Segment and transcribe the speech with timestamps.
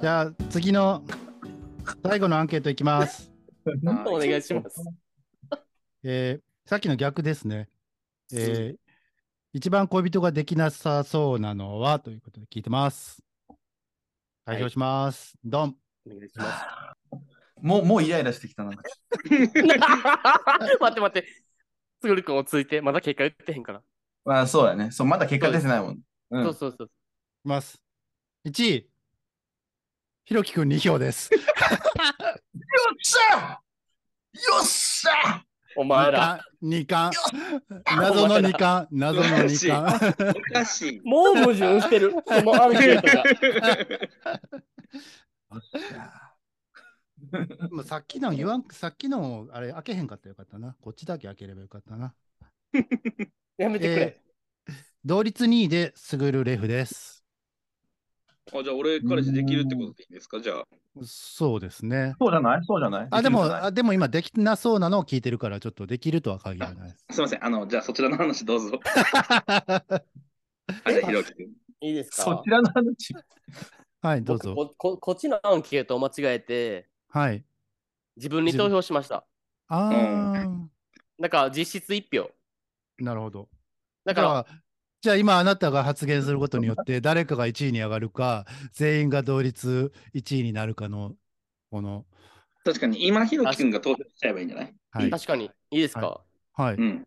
[0.00, 1.02] じゃあ次の
[2.04, 3.32] 最後のアンケートいきます。
[4.06, 4.84] お願いします。
[6.04, 7.68] えーさっきの逆ですね。
[8.32, 8.76] えー
[9.52, 13.22] 一番恋人ができなさそうなのはということで聞いてます。
[14.44, 15.34] 開票します。
[15.42, 15.76] ドン。
[16.06, 16.44] お願いしま
[17.10, 17.18] す。
[17.62, 18.72] もう、もうイライラしてきたな。
[18.76, 18.82] 待
[19.32, 21.26] って待って。
[22.02, 23.82] つぐるくん落ち着いて、まだ結果言ってへんから。
[24.26, 24.90] まあ、そうやね。
[24.90, 26.00] そう、まだ結果出てないもん。
[26.32, 26.44] うん。
[26.44, 26.86] そうそうそう。
[26.86, 26.92] いき
[27.44, 27.80] ます。
[28.44, 28.90] 1位。
[30.26, 31.32] ひろきくん2票です。
[31.32, 31.44] よっ
[33.00, 33.60] しゃよ
[34.60, 35.44] っしゃ
[35.76, 36.44] お前ら。
[36.64, 37.16] 2冠。
[37.96, 38.88] 謎の2冠。
[38.90, 40.14] 謎の2冠。
[40.30, 41.00] おかしい。
[41.04, 42.12] もう矛盾してる。
[42.26, 43.22] そのアンケートが。
[47.70, 50.74] もうさっきの言わん、さっきのあれ開けへんかったらよかったな。
[50.80, 52.16] こっちだけ開ければよかったな。
[53.58, 54.20] やめてくれ。
[55.04, 57.15] 同率2位でスグルレフです。
[58.54, 60.40] あじゃあ俺、彼氏できるってことでいいですか？
[60.40, 60.64] じゃあ。
[61.04, 62.14] そうですね。
[62.18, 62.60] そうじゃない？
[62.64, 63.08] そうじゃない？
[63.10, 67.04] あ、でも、あでも今できなそうなのを聞いてるから、ちょっとできるとは限らないです。
[67.10, 67.44] すみません。
[67.44, 68.80] あの、じゃあそちらの話どうぞ。
[68.86, 69.92] あ
[70.92, 71.30] じゃあ、ひろき。
[71.80, 72.22] いいですか？
[72.22, 73.14] そちらの話。
[74.00, 74.54] はい、どうぞ。
[74.54, 77.44] 僕こここっちのアンケートを間違えて、はい。
[78.16, 79.26] 自分に投票しました。
[79.68, 80.66] あー、
[81.20, 82.30] だから実質1票。
[82.98, 83.48] なるほど。
[84.04, 84.46] だから、
[85.06, 91.14] じゃあ、今あなたが発言することによって、 誰かが1位に上がるか、全員が同率1位になるかの、
[91.70, 92.04] この、
[92.64, 94.74] 確かに、今、ひろきくんが投票しちゃえばいいんじゃない？
[94.90, 95.10] はい。
[95.10, 95.44] 確かに。
[95.70, 96.74] いいですか、はい。
[96.74, 97.06] うん。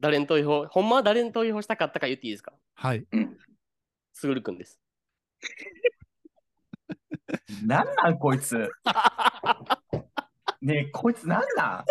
[0.00, 2.52] 誰に投票、ほんまは誰に投票したかったか言っていいですか？
[2.74, 3.06] はい。
[3.12, 3.38] うん。
[4.12, 4.80] すぐるくんです。
[7.64, 8.58] なんなんこいつ。
[10.60, 11.84] ねえ、こいつなんなん？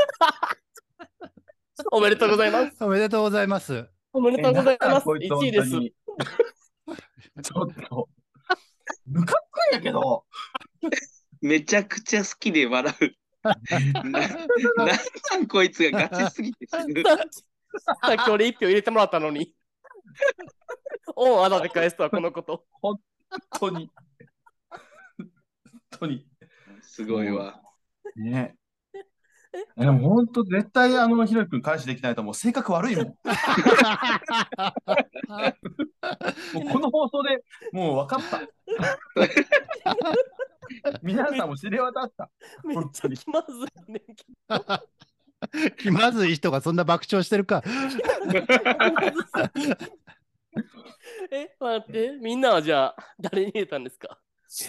[1.94, 2.84] おめでとうございます。
[2.84, 3.88] おめでとうございます。
[4.14, 4.88] おめでとうございます。
[4.88, 5.70] えなんなんこいつ1位です。
[7.44, 8.10] ちょっと。
[9.06, 10.26] ムカつくんやけど。
[11.42, 13.12] めちゃくちゃ好きで笑う。
[13.44, 14.48] ななん
[14.82, 17.04] なんこいつがガチすぎて死ぬ。
[17.04, 17.16] さ
[18.14, 19.54] っき俺1票入れてもらったのに。
[21.16, 22.66] オンアダで返すとはこのこと。
[22.82, 23.00] 本
[23.60, 23.92] 当に。
[25.18, 25.32] 本
[25.92, 26.28] 当に。
[26.82, 27.62] すごいわ。
[28.16, 28.56] ね
[29.54, 29.66] え。
[29.86, 33.06] でも本当絶対あのひろきくん返しできないともう性格悪いもん。
[33.06, 33.14] も
[36.62, 38.42] うこの放送でもう分かった。
[41.02, 42.30] 皆さんも知れ渡った。
[42.64, 43.52] めっちゃ気まず
[43.88, 44.02] いね
[45.80, 47.62] 気まずい人がそんな爆笑してるか。
[47.62, 47.70] ど。
[51.32, 54.18] え、待って、みんなはじゃあ誰に入れたんですか？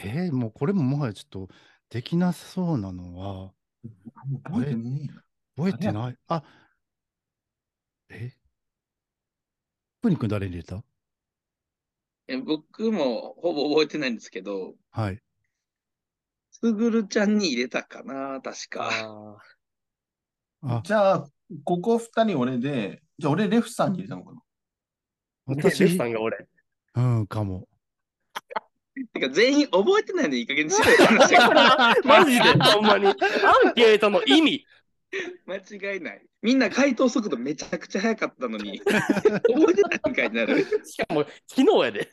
[0.05, 1.49] えー、もうこれももはやちょっと
[1.89, 3.53] できなそうなのは、
[4.45, 5.11] 覚えてね
[5.57, 6.17] 覚えてない？
[6.29, 6.43] あ
[8.11, 8.33] え？
[10.01, 10.83] プニ君誰に入れた？
[12.29, 15.21] え僕もほぼ覚えてないんですけど、はい。
[16.51, 19.39] すぐるちゃんに入れたかな、確か。
[20.63, 21.29] ああ、じゃあ、
[21.65, 24.41] ここ二人俺で、じゃあ俺レフさんに入れたのかな？
[25.49, 25.55] あ。
[25.55, 26.49] レフ私さ、んが俺。
[26.95, 27.69] うん、かも。
[29.13, 33.07] てか全員覚えてないのいい加減にしろよって話だからマジで、ほんまに。
[33.07, 33.15] アン
[33.75, 34.67] ケートの意味。
[35.47, 36.23] 間違いない。
[36.43, 38.93] みんな回答速度めちゃくちゃ速かったのに、覚
[39.71, 40.65] えてないんかいになる。
[40.85, 42.11] しかも、昨日やで。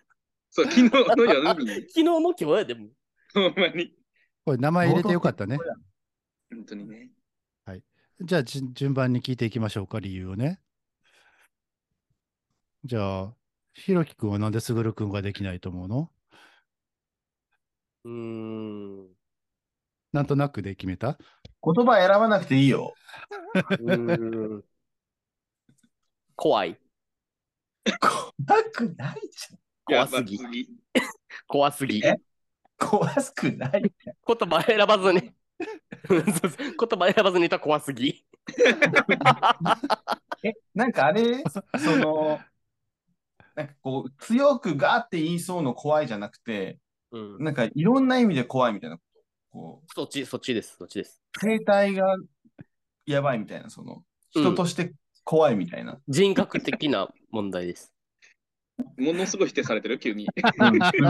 [0.50, 2.88] そう、昨日の夜に、 昨日の今日やでも。
[3.34, 3.94] ほんまに。
[4.45, 5.57] これ名前入れてよかったね。
[6.50, 7.09] 本当にね。
[8.22, 10.62] じゃあじ順番に聞いていきましょうか、理由をね。
[12.85, 13.35] じゃあ、
[13.74, 16.09] ひろきくんはなんですぐるくんができないと思うの？
[18.06, 19.08] うーん。
[20.14, 21.18] なんとなくで決めた？
[21.64, 22.94] 言葉選ばなくていいよ。
[23.54, 24.64] うーん
[26.36, 26.80] 怖い。
[28.00, 30.40] 怖くないじ怖すぎ。
[31.48, 32.02] 怖すぎ。
[32.78, 33.81] 怖くない。
[33.81, 35.34] 言葉選ばずに。
[36.08, 36.22] 言
[37.00, 38.25] 葉選ばずにと怖すぎ。
[40.44, 41.63] え、なんかあれ、そ
[41.98, 42.40] の、
[43.56, 46.80] なんかこう、強くガーって言いそうの怖いじゃなくて、
[47.15, 47.44] うん。
[47.44, 49.12] なんかいろんな意味で怖いみたいなこと？
[49.51, 50.75] こう、そっち、そっちです。
[50.77, 51.21] そっちです。
[51.39, 52.17] 生態が
[53.06, 55.97] やばいみたいな、その、人として怖いみたいな。
[56.09, 57.91] 人格的な問題です。
[58.97, 60.27] ものすごい否定されてる、急に。
[60.27, 61.01] うん、っす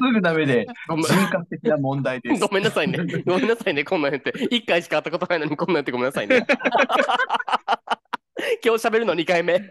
[0.00, 2.40] ぐな目でごめん人格的な問題です。
[2.48, 2.98] ごめんなさいね。
[3.26, 3.84] ごめんなさいね。
[3.84, 4.32] こんなん言って。
[4.50, 6.46] 一回しか会ったことないのにこんなん言ってごめんなさいね。
[8.64, 9.70] 今日喋るの2回目。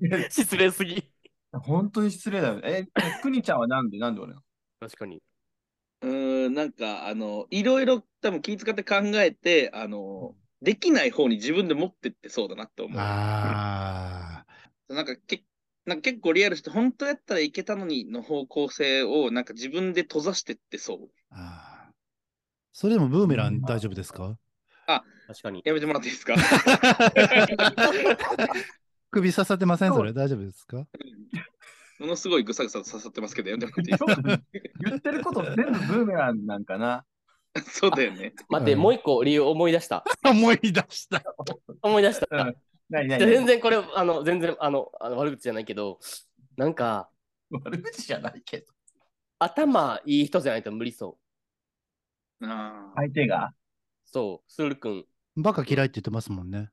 [0.28, 1.10] 失礼すぎ。
[1.58, 2.88] 本当に失礼だよね。
[2.96, 4.42] え、くにちゃんはなんで、なんで俺なの？
[4.80, 5.22] 確かに。
[6.02, 12.98] うーん、なんか、あの、いろいろ多分気遣って考えて、あの、できない方に自分で持ってってそうだなって思う。
[13.00, 14.44] あ
[14.88, 15.44] なんかけ、
[15.86, 21.10] なんか結構リアルして、本当やったらいけたのにの方向性を、なんか自分で閉ざしてってそう。
[21.30, 21.90] ああ。
[22.72, 24.36] それでもブーメラン大丈夫ですか？
[25.26, 25.62] 確かに。
[25.64, 26.34] やめてもらっていいですか？
[29.10, 29.92] 首刺さってません？
[29.94, 30.86] それ大丈夫ですか？
[31.98, 34.90] ものすごいぐさぐさ刺さってますけど、やめてもらっていいですか？
[34.90, 37.04] 言ってること全部ブーメランなんかな。
[37.66, 38.32] そうだよね。
[38.48, 40.04] 待って、うんもう一個理由思い出した。
[40.24, 41.22] 思い出した。
[41.82, 42.54] 思い出した。
[42.90, 45.98] 全然これ、あの、全然、あの、あの悪口じゃないけど、
[46.56, 47.10] なんか、
[47.50, 48.66] 悪口じゃないけど。
[49.40, 51.18] 頭いい人じゃないと無理そ
[52.40, 52.46] う。
[52.46, 53.52] ああ相手が？
[54.04, 55.04] そう、スール君。
[55.36, 56.70] バカ嫌いって言ってますもんね。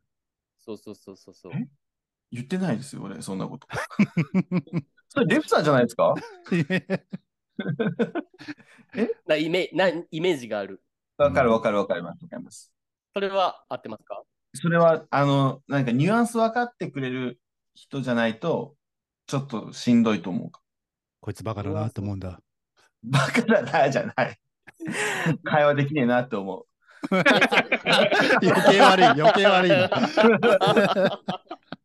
[0.57, 1.51] そうそうそうそうそう。
[2.31, 3.67] え言ってないですよ、俺、そんなこと。
[5.09, 6.13] それ、レフさんじゃないですか？
[9.27, 10.81] なイメなイメージがある。
[11.17, 12.23] わかるわかるわかります。
[12.23, 12.71] わかります。
[13.13, 14.21] それは合ってますか？
[14.53, 17.39] それは、あの、なんかニュアンス分かってくれる
[17.73, 18.75] 人じゃないと、
[19.25, 20.51] ちょっとしんどいと思う。
[21.19, 22.39] こいつバカだなって思うんだ。
[23.03, 24.37] バカだな、じゃない。
[25.43, 26.65] 会話できねえなって思う。
[27.11, 27.23] 余
[28.71, 29.89] 計悪い、余計悪いな。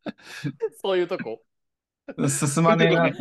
[0.81, 1.43] そういうとこ。
[2.28, 3.19] 進まねえなって。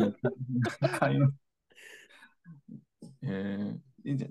[3.22, 4.28] えーえじゃ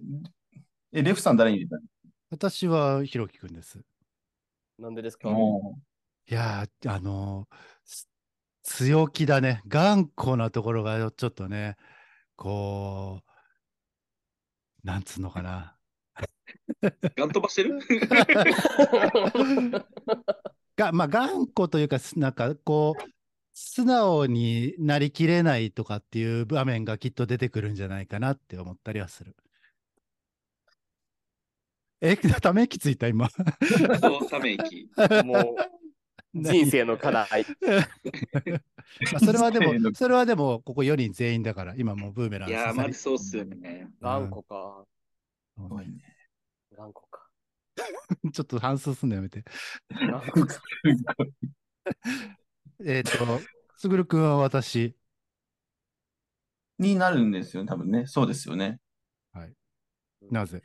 [0.91, 1.77] え、レフさん誰に入れた
[2.29, 3.79] 私はひろきくんです。
[4.77, 5.29] なんでですか？
[5.29, 5.75] の
[6.27, 7.55] いやー、あのー
[7.85, 8.09] す
[8.63, 9.61] 強気だね。
[9.67, 11.77] 頑固なところがちょっとね、
[12.35, 13.21] こ
[14.83, 15.77] う、なんつうのかな。
[17.15, 17.79] ガン飛ばしてる？
[20.81, 23.11] が、まあ、頑固というか、すなんかこう、
[23.53, 29.35] 素直になりきれないとかっていう場面がきっと出てくるんじゃないかなって思ったりはする。
[32.01, 33.29] え、ため息ついた今。
[33.29, 34.89] そう、ため息。
[35.23, 35.55] もう、
[36.33, 37.27] 人生の課題。
[39.11, 43.87] まあそれはでも、 それはでも、ここ4人全員だから、今もうブーメランいやまりそうっすよね。
[44.01, 44.85] 頑固か。
[45.57, 46.01] うんすごいね。
[46.75, 47.20] 頑固か。
[48.33, 49.43] ちょっと反数すんのやめて。
[52.85, 53.11] えっ、と、
[53.77, 54.95] すぐるくんは私。
[56.79, 58.07] になるんですよね、多分ね。
[58.07, 58.79] そうですよね。
[60.29, 60.61] なぜ？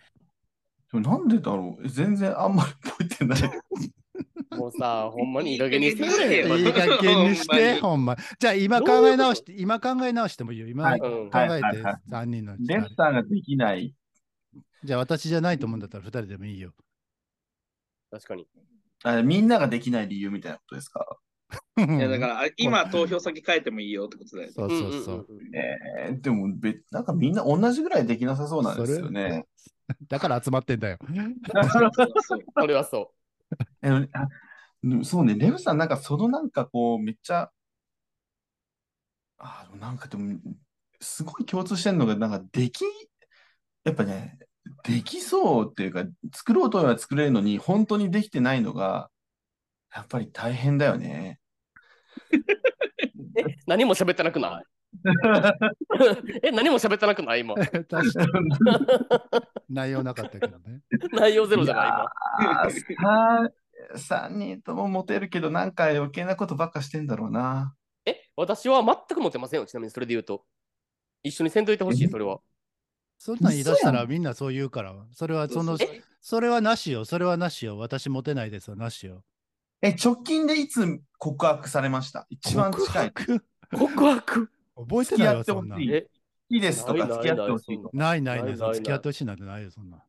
[0.92, 3.40] でもなんでだろうえ全然あんまり覚えてない。
[4.56, 6.56] もうさ、ほんまにいい加減にしてくれよ。
[6.56, 8.16] いい加減にして、ほほんま。
[8.38, 10.68] じゃあ今考え直して、今考え直してもいいよ。
[10.68, 13.94] 今はい考うんえはいはいてはい3人のうちレフさんができない。
[14.84, 16.72] じゃあ私じゃないと思うんだったら2人でもいいよ。
[18.10, 18.46] 確かに。
[19.04, 21.18] あみんなができない理由みたいなことですか？
[21.78, 24.54] いいや、だから、あ今投票先変えてもいいよってことだよね。
[24.54, 25.26] そうそうそう。
[25.54, 29.44] えー、でもべ、なんかみんな同じぐらいできなさそうなんですよね。
[30.08, 30.98] だから集まってんだよ。
[31.00, 31.90] そう
[32.22, 33.12] そうそれはそ
[33.82, 34.28] えあ
[34.82, 37.50] でもそうね、レフさん、なんかそのなんかこう、めっちゃ、
[39.38, 40.38] あでもなんかでも、
[41.00, 42.84] すごい共通してるのが、なんかでき、
[43.84, 44.38] やっぱね、
[44.86, 49.10] できそうっていうか、作ろうとは作れるのに、本当にできてないのが、
[49.94, 51.40] やっぱり大変だよね。
[52.32, 53.40] う。
[53.40, 54.64] え、何も喋ってなくない？
[56.42, 57.40] え、何も喋ってなくない？
[57.40, 57.54] 今。
[57.54, 58.10] 確かに
[59.68, 60.80] 内容なかったけどね。
[61.12, 61.86] 内容ゼロじゃない？
[62.98, 63.10] 今。
[63.10, 63.50] あー
[63.98, 67.74] さ3人ともモテるけど、なんか余計なことばっかしてんだろうな。
[68.06, 69.66] え、私は全く持ってませんよ。
[69.66, 70.44] ちなみにそれで言うと。
[71.22, 72.08] 一緒にせんといてほしい、え？
[72.08, 72.40] それは。
[73.18, 74.94] そんなん言い出したらみんなそう言うから。
[75.12, 77.04] それはその、え、それはなしよ。
[77.04, 77.78] それはなしよ。
[77.78, 78.76] 私モテないですよ。
[78.76, 79.24] なしよ。
[79.82, 82.26] え、直近でいつ告白されました？
[82.30, 83.12] 一番近い。
[83.12, 83.24] 好
[83.78, 83.90] 告白？
[83.96, 84.50] 告白？
[84.76, 85.78] 覚えてないよ、そんな。
[85.78, 86.08] いえ、
[86.48, 87.90] きですとか付き合ってほしいとか。
[87.92, 88.56] ないないない。
[88.56, 90.02] ないないない付き合ってほしいなんてないよ、そんなん。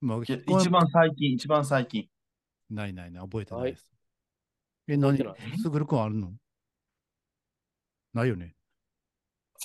[0.00, 0.36] もう一
[0.68, 2.08] 番最近、一番最近。
[2.70, 3.22] ないないない。
[3.22, 3.92] 覚えてないはいです。
[4.88, 5.16] え、何
[5.62, 6.32] すぐるくんあるの？
[8.12, 8.54] ないよね。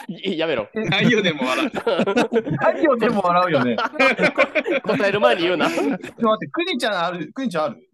[0.08, 0.70] いやめろ。
[0.74, 1.72] 内容でも笑う。
[2.62, 3.78] 何をでも笑うよね。
[4.84, 5.70] 答える前に言うな。
[5.70, 7.90] ちょっと待って、くにちゃんある、くにちゃんある？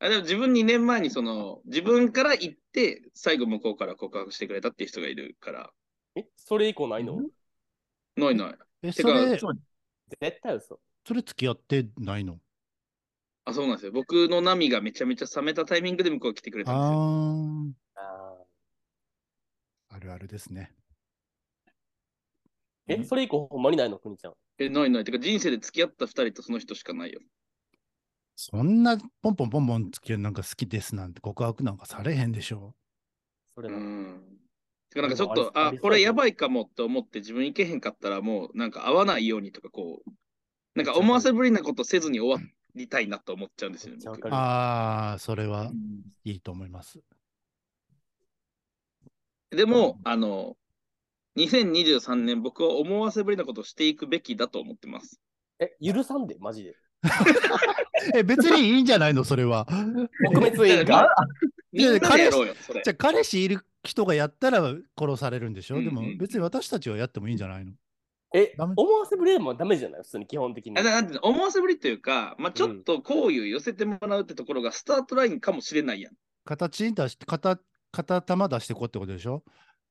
[0.00, 5.70] あでも自分2年前にその自分から行って最後向こうから告白してくれたっていう人がいるから。
[6.16, 7.20] え、それ以降ないの？
[8.16, 8.54] ないない。
[8.82, 9.58] え、てかそれ、
[10.20, 10.80] 絶対嘘。
[11.06, 12.40] それ付き合ってないの？
[13.44, 13.92] あ、そうなんですよ。
[13.92, 18.04] 僕の波がめちゃめちゃ冷めたタイミングで向こうが来てくれたんですよ。
[18.04, 18.34] あ、
[19.90, 20.72] あるあるですね。
[22.88, 24.34] ーえ、それ以降ほんまにないの、くにちゃん？
[24.58, 25.04] え、ないない。
[25.04, 27.20] てか人生で付き合った2人とその人しかないよ。
[28.36, 32.74] そんなポンポンポンポン付き合いなんか好きですなんて告白なんかされへんでしょ。
[33.56, 33.76] うそれな。
[33.78, 34.22] ん。
[34.90, 40.10] てかなんかちょっと、ああり、これやばいかもって思って自分行けへんかったらもうなんか会わないようにとかこう、
[40.74, 43.98] なんか思わせぶりなことせずに終わりたいなと思っちゃうんですよね。
[43.98, 47.00] 僕めっちゃわかるああ、それはうんいいと思います。
[49.50, 50.56] でも、あの、
[51.36, 55.20] 2023年僕は思わせぶりなことをしていくべきだと思ってます。
[55.58, 56.74] え、許さんで、マジで。
[58.14, 59.66] え、別にいいんじゃないのそれは。
[59.66, 61.06] 撲滅委員会？
[61.72, 62.90] みんなでやろうよ、それじ。
[62.90, 67.72] ゃあ彼氏いる人がやったら殺されるんでしょ、でもうんうん別に私たちはやってもいいんじゃないの？
[68.32, 68.74] え、ダメ？
[68.76, 70.02] 思わせぶりでもダメじゃない？
[70.02, 70.76] 普通に基本的に
[71.22, 76.12] 思わせぶりというか、まあ、ちょっと好意を寄せてもらうってところがスタートラインかもしれないやん。
[76.44, 77.58] 形に出して、片、
[77.92, 79.44] 片玉出してこってことでしょ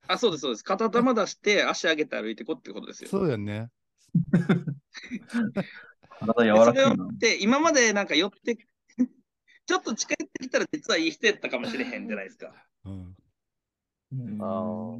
[0.08, 0.64] あ、そうです、そうです。
[0.64, 3.10] 片玉出して足上げて歩いてこってことですよ。
[3.10, 3.70] そうやんね。
[6.20, 7.06] 体柔でそれをらかいな。
[7.06, 8.58] って、今までなんか寄って、
[9.66, 12.54] ちょっと近寄ってきたら実はいい人やったかもしれへんじゃないですか。
[12.86, 13.16] うん。
[14.12, 15.00] うんあ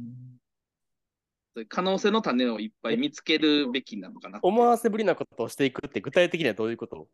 [1.68, 4.40] 可能性の種をいっぱい見つけるべきなのかな。
[4.42, 7.08] 思わせぶりなことをしていくって具体的にはどういうこと？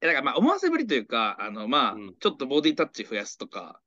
[0.00, 3.80] えだからまあ思わせぶりというか、あのまあ、うんちょっとボディタッチ増やすとか、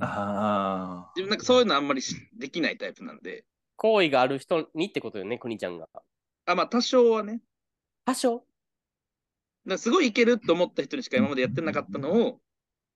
[0.00, 3.44] あ自分なんかそういうのあんまりしできないタイプなんで、
[3.76, 5.88] 好意がある人にってことよね、くにちゃんが。
[6.46, 7.40] あまあ多少はね、
[8.04, 8.44] 多少？
[9.76, 12.40] すごいいけると思った人にしか今までやってなかったのを、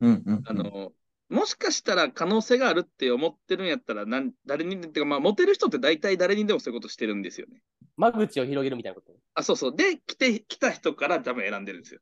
[0.00, 0.42] ーうんうん。
[0.47, 0.92] あの、
[1.28, 7.61] もしかしたら可能性があるって思ってるんやったら、なん誰にでってか、まあ、モテる人って大体誰にでもそういうことしてるんですよね。
[7.97, 9.12] 間口を広げるみたいなこと？
[9.35, 9.76] あ、そうそう。
[9.76, 12.00] で、来て、来た人から多分選んでるんですよ。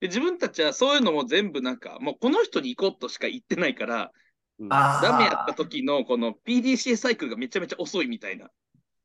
[0.00, 4.12] で、自分たちはそういうのも全部なんか、もうこの人に行こうとしか言ってないから、
[4.60, 8.48] ダメやった時のこの PDCA サイクルがめちゃめちゃ遅いみたいな。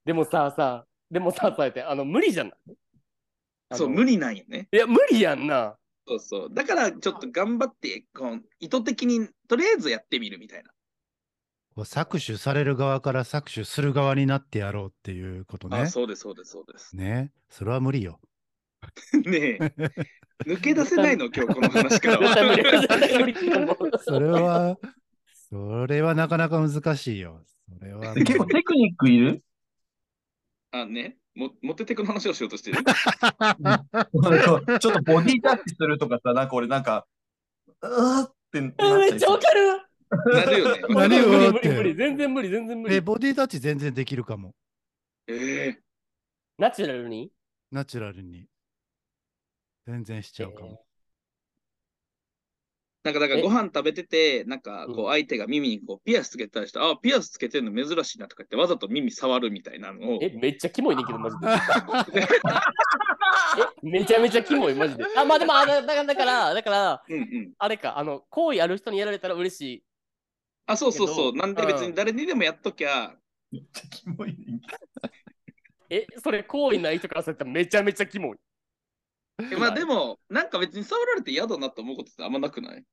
[0.05, 2.53] でもさ、さ、でもさ、さ、って、あの、無理じゃない？
[3.75, 4.03] そう、無。
[4.03, 4.67] 理なんよね。
[4.71, 5.77] いや、無理やんな。
[6.07, 6.49] そうそう。
[6.53, 10.71] だからちょっと頑張って、こう意図的にとりあえずやってみるみたいな。
[11.75, 15.87] こう搾取される側から搾取する側になってやろうっていうことねあ、。
[15.87, 16.95] そうです、そうです、そうです。
[16.95, 17.31] ね。
[17.49, 18.19] それは無理よ。
[19.25, 19.73] ねえ、
[20.45, 22.19] 抜け出せないの、 今日この話から。
[22.19, 23.99] は。
[24.03, 24.77] それは、
[25.53, 27.39] それはなかなか難しいよ。
[27.79, 28.15] それは。
[28.15, 29.43] 結構テクニックいる？
[30.71, 31.17] あ、ね。
[31.35, 32.77] もモテテクの話をしようとしてる。
[32.83, 37.05] ちょっとボディタッチするとかさ、なんか俺なんか、
[37.81, 39.77] うーってなっちゃいめっちゃわかる
[40.25, 40.81] なるよね。
[40.89, 44.55] 何を無理無って理無理全然無理全然無え、理ボディタッチ全然できるかも。
[45.27, 45.79] ええ
[46.57, 47.31] ナチュラルに？
[47.71, 48.47] ナチュラルに。
[49.85, 50.82] 全然しちゃうかも。
[53.03, 53.43] なんか、だからえ？
[53.43, 60.19] ご飯食べてて、なんか、こう相手が耳にこうピアスつけたりして、あ、ピアスつけてるの珍しいなとか言って、わざと耳触るみたいなのを。
[60.21, 61.47] え、めっちゃキモいねんけど、マジで。
[63.83, 65.05] え、めちゃめちゃキモい、マジで。
[65.17, 67.53] あ、まあでも、あだだから、だから、だから、うんうん。
[67.57, 69.83] あれか、あの、好意ある人にやられたら嬉しい。
[70.65, 71.35] あ、そうそうそう。
[71.35, 73.13] なんで別に誰にでもやっときゃ、
[73.51, 74.61] めっちゃキモいね。
[75.89, 78.37] え、それ好意ない人からされたらめちゃめちゃキモい。
[79.39, 82.85] えまあでも、なんか別に触られて嫌だなと思うことってあんまなくない？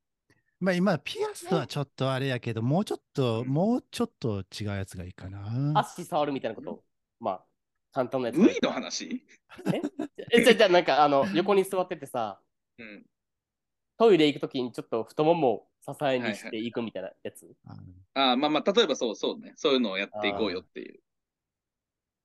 [0.59, 5.73] まあ今、ピアスはちょっとあれやけど、もうちょっと、もうちょっと違うやつがいいかな。
[5.79, 6.83] 足触るみたいなこと？
[7.19, 7.45] まあ、
[7.93, 8.39] 簡単なやつ。
[8.39, 9.25] 無理の話？
[10.31, 12.41] え、じゃあ、じゃあなんか、あの、 横に座っててさ、
[12.79, 13.07] うん。
[13.97, 17.55] トイレ行くときにちょっと太ももを支えにしていくみたいなやつ？
[18.15, 19.53] ああまあまあ、例えばそうそうね。
[19.57, 21.01] そういうのをやっていこうよっていう。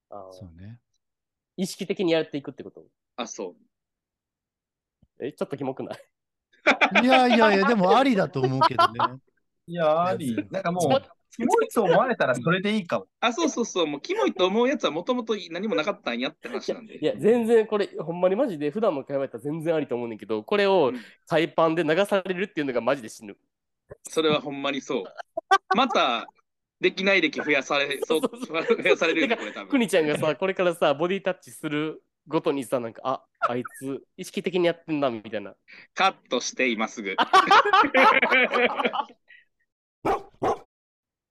[0.10, 0.80] あーそうね。
[1.58, 2.86] 意識的にやっていくってこと？
[3.18, 3.56] あ、そう。
[5.20, 6.00] え、ちょっとキモくない？
[7.04, 9.00] いやいやいや、でもありだと思うけどね。
[9.68, 10.36] いや、あり。
[10.52, 13.08] なんかもう、キモいと思われたらそれでいいかも。
[13.20, 13.88] あ、そうそうそう。
[13.88, 16.98] もう、キモいと思うやつはもともと何もなかったんやって話なんで。
[16.98, 23.38] いや、全然これ、ほんまにマジで普段の会話やったら全然ありと思うねんけど、これをうん海パンで流されるっていうのがマジで死ぬ。
[24.04, 25.04] それはほんまにそう。
[25.76, 26.28] また、
[26.80, 29.70] できない歴増やされ、 そう、増やされるよね、これ多分。
[29.70, 35.56] くにちゃんがさ、これからさ、ボディタッチするごとにさ、なんか、あ、あいつ意識的にやってんな、みたいな。
[35.94, 37.16] カットして、今すぐ。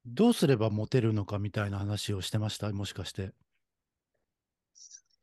[0.06, 2.70] どうすればモテるのかみたいな話をしてました？
[2.72, 3.32] もしかして。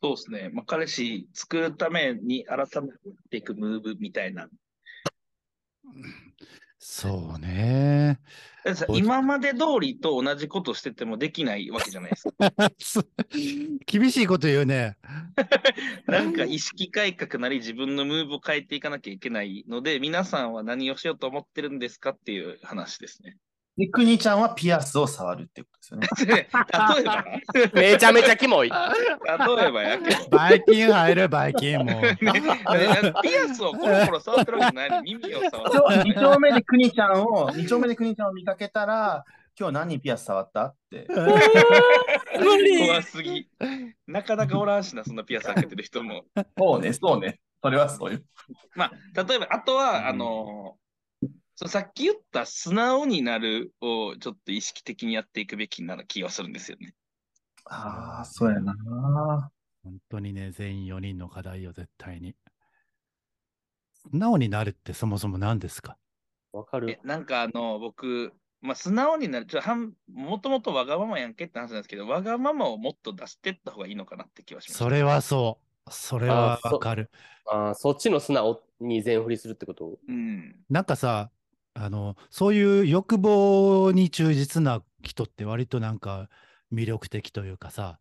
[0.01, 0.50] そうですね。
[0.51, 2.90] まあ、彼氏作るために改め
[3.30, 4.50] ていくムーブみたいな。
[6.84, 8.20] そうね。
[8.90, 12.52] 今まで通りと同じことしててもできないわけじゃないですか。
[13.86, 14.98] 厳しいこと言うね。
[16.08, 23.38] なんか意識改革なり自分のムーブを変えていかなきゃいけないので、皆さんは何をしようと思ってるんですかっていう話ですね。
[23.82, 26.48] で、くにちゃんはピアスを触るってことですよね。
[26.94, 27.26] 例えばな、
[27.74, 28.70] めちゃめちゃキモい。
[28.70, 30.30] 例えばやけど。
[30.30, 31.86] バイキン入る、バイキンも。
[32.02, 39.26] ねピアスをコロコロ触ってるわけじゃないのに耳を触る、二丁目でくにちゃんを、二丁目でくにちゃんを見かけたら、
[39.60, 41.08] 今日何にピアス触ったって。
[41.10, 43.50] 怖すぎ。
[44.06, 46.26] なかなかおらんしな、そんなピアス開けてる人も。
[46.56, 47.40] そうね、そうね。
[47.64, 48.20] それはそうよ。
[48.76, 50.78] まあ、例えば、あとは、うんあの
[51.62, 56.96] そうさっき言った素直になるをちょっと意識的にやっていくべきな気はするんですよね。
[57.65, 58.74] ああ、そうやな。
[59.84, 62.36] 本当にね、全員4人の課題よ、絶対に。
[63.94, 65.98] 素直になるってそもそも何ですか？
[66.51, 67.00] わかるえ。
[67.03, 74.84] なんかあの、僕、まあ、素直になる、ちょっとはんもともとわがままやんけって話なんですけど、わがままをもっと出してった方がいいのかなって気はしました。
[74.84, 75.91] それはそう。
[75.91, 77.12] それはわかる。
[77.46, 80.00] あーそっちの素直に全振りするってこと？
[80.08, 80.56] うん。
[80.68, 81.30] なんかさ、
[81.74, 86.30] あの、そういう欲望に忠実な人って割となんか
[86.72, 88.00] 魅力的というかさ、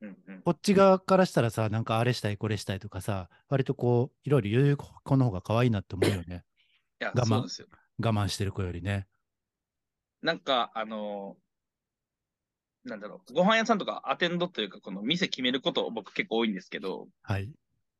[0.00, 0.42] うんうん。
[0.42, 6.44] こっち側からしたらさ、なんかあれしたい、これしたいとかさ、割とこう、いろいろ言う子の方が可愛いなって思うよね。
[7.00, 7.68] いや、我慢そうですよ。
[7.98, 9.06] 我慢してる子よりね。
[10.22, 11.36] なんか、あの
[12.84, 17.50] なんだろう、ご飯屋さんとかアテンドというか、この店決めること僕結構多いんですけど、はい。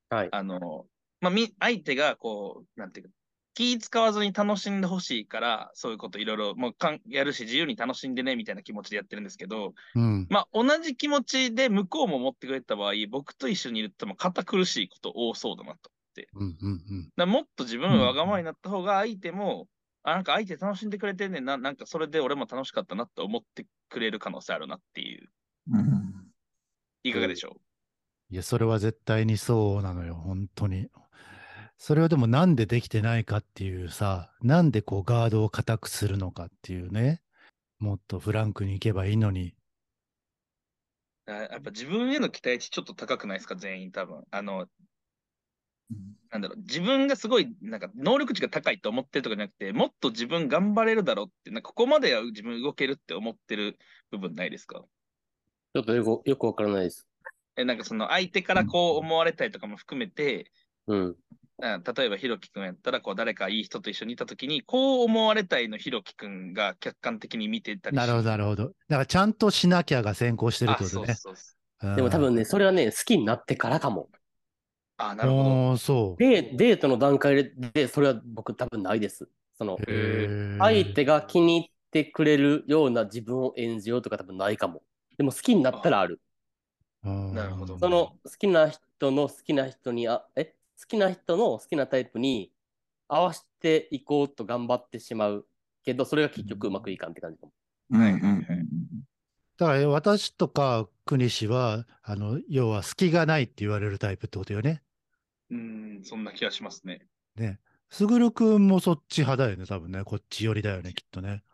[0.09, 0.29] はい。
[0.33, 0.87] あの
[1.21, 3.13] まあ、み、相手がこう、なんていうか、
[3.55, 10.27] 気使わずに楽しんでほしいから、そういうこといろいろもうかんやるし、自由に楽しんでねみたいな気持ちでやってるんですけど、うん。
[10.31, 15.91] まあ、同じ気持ちで向こうも持ってくれた場合、僕と一緒にいるとも堅苦しいこと多そうだなと。
[16.35, 17.05] うんうんうん。
[17.05, 19.69] だからもっと自分がわがままになった方が相手も、
[20.03, 25.31] あ、なんか相手楽しんでくれてんねんな、なんかそれで俺も楽しかったなって思ってくれる可能性あるなっていう、
[25.71, 26.33] うん。
[27.03, 27.57] いかがでしょ
[28.31, 30.89] いや、それは絶対にそうなのよ、本当に。
[31.79, 37.23] それはでもなんでできてないかっていうさ、なんでこうガードを固くするのかっていうね、
[37.79, 39.55] もっとフランクに行けばいいのに。
[41.27, 44.25] やっぱ自分への期待値ちょっと高くないですか、全員多分。
[44.31, 44.67] あの、
[46.31, 53.79] なんだろう、自分がすごい、なんか、能力値が高いと思ってるとかじゃなくて、もっと自分頑張れるだろうって、なんかここまでは自分動けるって思ってる
[54.11, 54.85] 部分ないですか？
[55.75, 57.07] ちょっとよくよくわからないです。
[57.57, 60.51] え、なんかその相手からこう思われたりとかも含めて、
[60.87, 61.17] うん。
[61.61, 68.65] あ例えばひろきくんやったら、こう誰かいい人と一緒にいたときに、こう思われたいのひろきくんが客観的に見てたりなるほど、なるほど。
[68.65, 71.15] だからちゃんとしなきゃが先行してるってことね。
[71.15, 71.43] そうそ
[71.83, 71.89] う。
[71.89, 74.09] うんでも多分ね、それはね、好きになってからかも。
[74.97, 75.43] あ、なるほど。
[75.43, 76.23] おーそう。
[76.23, 79.29] で、デートの段階で、それは僕多分ないです。
[79.59, 79.79] その、
[80.61, 84.83] 相手が気に入ってくれるような自分を演じようとか多分ないかも。
[85.17, 86.21] でも好きになったらある。
[87.05, 90.55] うんなるほどその好きな人の好きな人にあ、え？
[90.83, 92.53] 好きな人の好きなタイプに
[93.07, 95.47] 合わせていこうと頑張ってしまう
[95.85, 97.53] けど、それが結局うまくいかんって感じかも。
[97.91, 98.67] うんうんはいはいはい
[99.59, 104.83] だから私とか国氏は、あの、要は隙がないって言われるタイプってことよね。
[105.51, 107.07] うん、そんな気がしますね。
[107.37, 107.61] ね。
[107.91, 110.03] すぐるくんもそっち派だよね、多分ね。
[110.03, 111.45] こっち寄りだよね、きっとね。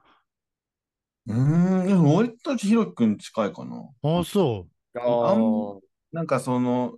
[1.26, 1.86] うん。
[1.86, 3.90] でも割とひろきくん近いかな。
[4.02, 5.80] ああ、そあん
[6.12, 6.94] なんかその、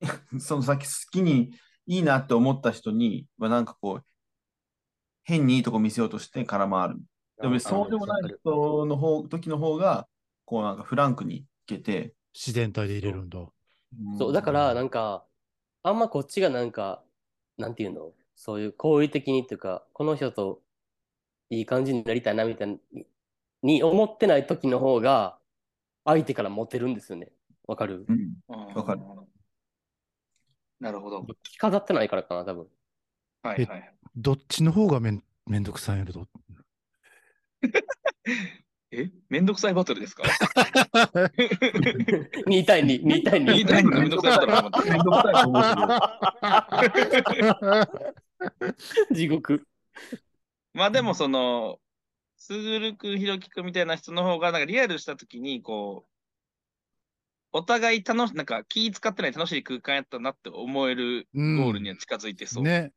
[0.38, 1.52] そのさっき好きに
[1.86, 4.04] いいなって思った人にはなんかこう、
[5.24, 6.96] 変にいいとこ見せようとして空回る。
[7.40, 10.08] でもそうでもない人の方、時の方が、
[10.44, 12.14] こうなんかフランクにいけて、う。
[12.34, 13.38] 自然体で入れるんだ。
[14.18, 15.24] そう、だから、なんか、
[15.82, 17.02] あんまこっちがなんか、
[17.56, 18.12] なんていうの？
[18.34, 20.62] そういう好意的にっていうか、この人と
[21.50, 23.06] いい感じになりたいなみたいに
[23.62, 25.38] に思ってない時の方が、
[26.04, 27.32] 相手からモテるんですよね。
[27.66, 28.06] わかる？
[28.08, 28.34] うん。
[28.46, 29.00] わわかる。
[30.80, 31.26] なるほど。
[31.42, 32.66] 着飾ってないからかな、多分。
[33.42, 33.94] はいはい。
[34.16, 36.28] どっちの方がめんめんどくさいんやろと。
[38.90, 39.10] え？
[39.28, 40.22] めんどくさいバトルですか？
[42.46, 43.66] 2対2、2対2 2。
[43.66, 44.80] 対2のめんどくさいバト
[49.10, 49.66] ル地獄。
[50.74, 51.78] まあでもその、
[52.36, 56.10] すぐるくん、ひろきくんみたいな人の方が、なんかリアルしたときに、こう、
[57.52, 62.64] お互い楽し、なんか気使ってない楽しい空間やったなって思えるゴールには近づいてそう。
[62.64, 62.92] ね。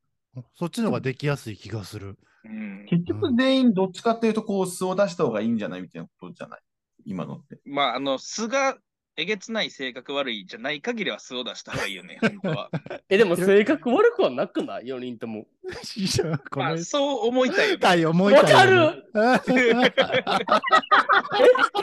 [0.55, 2.17] そっちの方ができやすい気がする。
[2.43, 6.59] うん、結局全員どっちかっていうと、こう素を出した方がいいんじゃないみたいなことじゃない？
[7.05, 7.59] 今のって。
[7.65, 8.77] まあ、あの、素が
[9.17, 12.69] えげつない性格悪いじゃない限りは素を出した方がいいよね、本当は。
[13.09, 15.45] え、でも性格悪くはなくない ?4 人とも。
[16.55, 17.79] まあ、そう思いたい。
[17.79, 19.03] たい思いたいよね。
[19.13, 19.51] え、こ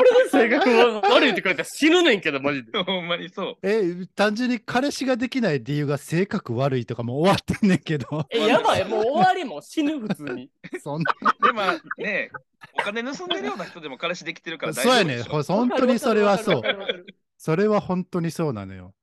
[0.02, 0.70] れで性格
[1.08, 2.76] 悪いって書いたら死ぬねんけど、マジで。
[2.82, 3.56] ほんまにそう。
[3.62, 10.50] え、単純に彼氏ができない理由が性格悪いとかも終わってんねんけど、え、やばい、もう終わりもう死ぬ、普通に。
[10.82, 11.62] そんな、でも
[11.98, 12.30] ね、
[12.74, 15.54] お金盗んでるような人でも彼氏できてるから大そうやね丈夫でしょ。
[15.54, 16.62] ほ本当にそれはそうわ。
[16.62, 18.94] かるわかるわかるそれは本当にそうなのよ。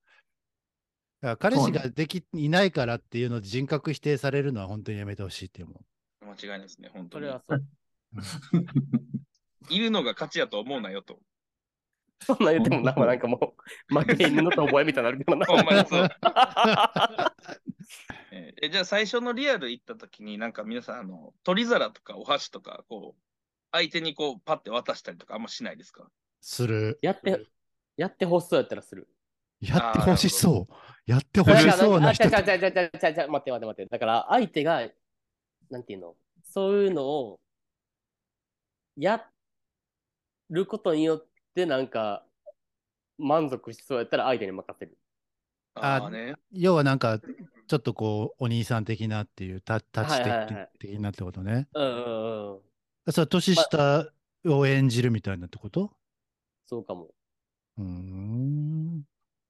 [1.25, 5.77] だから彼氏ができ、いないからっていうので人格否定されるのは本当にやめてほしいって思う。
[6.25, 7.33] 間違いないですね、本当にそれ。
[7.33, 7.65] はそう。
[9.73, 11.19] いるのが勝ちやと思うなよと。
[12.21, 13.55] そんなん言ってもな、なんかも
[13.89, 15.47] う、負け犬のと覚えみたいになるけどな。
[15.47, 16.07] ほんまにそう。
[18.31, 23.21] えーえじゃあ最初のリアル行った時になんか皆さんあの取り皿とかお箸とかこう
[23.71, 26.07] 相手にこうパッて渡したりとかあんましないですか？
[26.41, 26.99] する。
[27.01, 27.45] やって、
[27.97, 29.07] やってほしそうやったらする。
[29.61, 30.73] やってほしそう。
[31.05, 33.85] やってほしそうな人あちゃちゃちゃちゃちゃちゃ待って待って待って。
[33.85, 34.87] だから相手が、
[35.69, 37.39] なんていうの、そういうのを
[38.97, 39.23] や
[40.49, 42.25] ることによってなんか
[43.17, 44.97] 満足しそうやったら相手に任せる。
[45.75, 46.35] あああね。
[46.51, 47.19] 要はなんか、
[47.67, 51.67] ちょっとこう、お兄さん的なっていう、タタッチ的的なってことね。
[51.73, 53.11] うんうんうん。
[53.11, 54.07] それは年下
[54.45, 55.91] を演じるみたいなってこと？
[56.65, 57.09] そうかも。
[57.77, 59.03] うーん。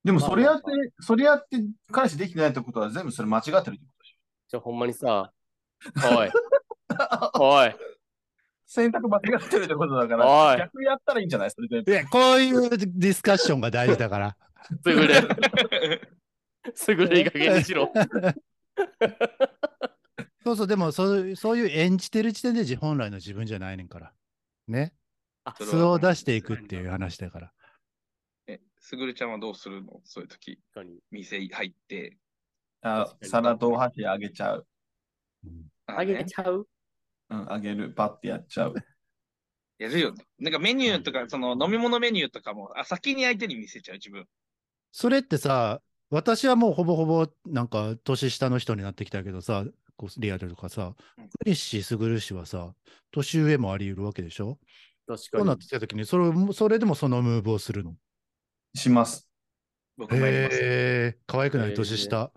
[0.05, 1.57] でもそれやってまあま、それやって
[1.91, 4.15] 彼氏できてないってことは全部それ間違ってるってことでし
[4.47, 5.33] ちょ、ほんまにさ、
[6.13, 6.31] おい、
[7.39, 7.75] おい、
[8.67, 11.51] 選択間違ってるってことだかおら、い逆やったらいいんじゃない？
[11.51, 11.91] それで。
[11.91, 14.37] いや、こういうディスカッションが大事だから。
[14.83, 15.15] すぐれ、
[16.75, 17.91] すぐれいい加減にしろ。
[20.43, 24.13] そうそう、でもそういう、そういう演じてる時点で自本来の自分じゃないねんから。
[24.67, 24.93] ね。
[25.43, 27.51] あ素を出していくっていう話だから。
[28.85, 30.01] え、すぐるちゃんはどうするの？
[30.03, 32.17] そういう時、確かに店入って。
[32.81, 34.67] あ皿とお箸あげちゃう。
[35.45, 35.51] うん
[35.87, 36.67] あげねちゃう？
[37.29, 37.91] うん、あげる。
[37.91, 38.73] パッてやっちゃう。
[39.77, 40.13] やるよ。
[40.39, 44.25] なんかメニューとか、その飲み物メニューとかも、あ、先に相手に見せちゃう自分。
[44.91, 49.65] それってさ、私はもうほぼほぼなんか年下の人になってきたけどさ、
[49.97, 52.73] こうリアルとかさうん、クリッシー、スグル氏はさ、
[53.11, 54.57] 年上もあり得るわけでしょ？
[55.07, 55.61] 確かそうなっに。
[55.61, 57.95] てきたときにそれも、それでもそのムーブをするの？
[58.75, 59.27] します。
[59.97, 60.57] 僕もやります。
[60.57, 61.73] へえ、可愛くない？
[61.73, 62.31] 年下。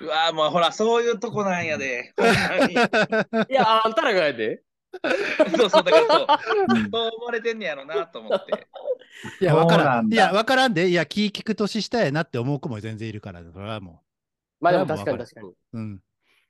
[0.00, 2.14] うわーもうほら、そういうとこなんやで。
[3.50, 4.62] いや、あんたらがやで。
[5.56, 6.26] そうそう、だからそう。
[6.68, 8.68] うんそう思われてんねやろなと思って。
[9.40, 9.86] いや、わかそうなん。
[9.86, 10.88] だらんいや、わからんで。
[10.88, 14.02] いや、気聞く年下やなって思う子も全然いるから、それはも
[14.60, 15.48] まあでも確かに確かに。
[15.48, 15.54] う。
[15.72, 16.00] うん。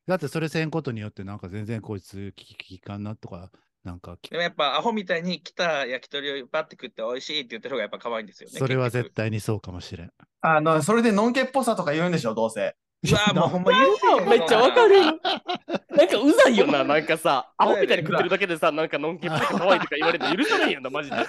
[0.07, 3.50] だってそれせんことによって、なんか全然こいつ聞き聞かんなとか、
[3.84, 8.58] なんか聞でもやっぱアホみたいに来た焼き鳥をパッて食って美味しいって言ってる方がやっぱ可愛いんですよね。
[8.58, 10.10] それは絶対にそうかもしれん。
[10.40, 12.74] あの、それでのんけっぽさとか言うんでしょ、どうせ。
[13.10, 15.02] うわーもうほんま言うめっちゃわかる。
[15.02, 21.16] なんかうざいよな、 なんかさ、アホみたいに食ってるだけでさ、なんかのんけっぽいと可愛いとか言われて許さないやんな、マジで。
[21.16, 21.26] もう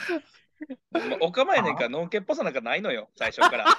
[1.21, 3.65] お構いねんから、のんけっぽさなんかないのよ、最初から。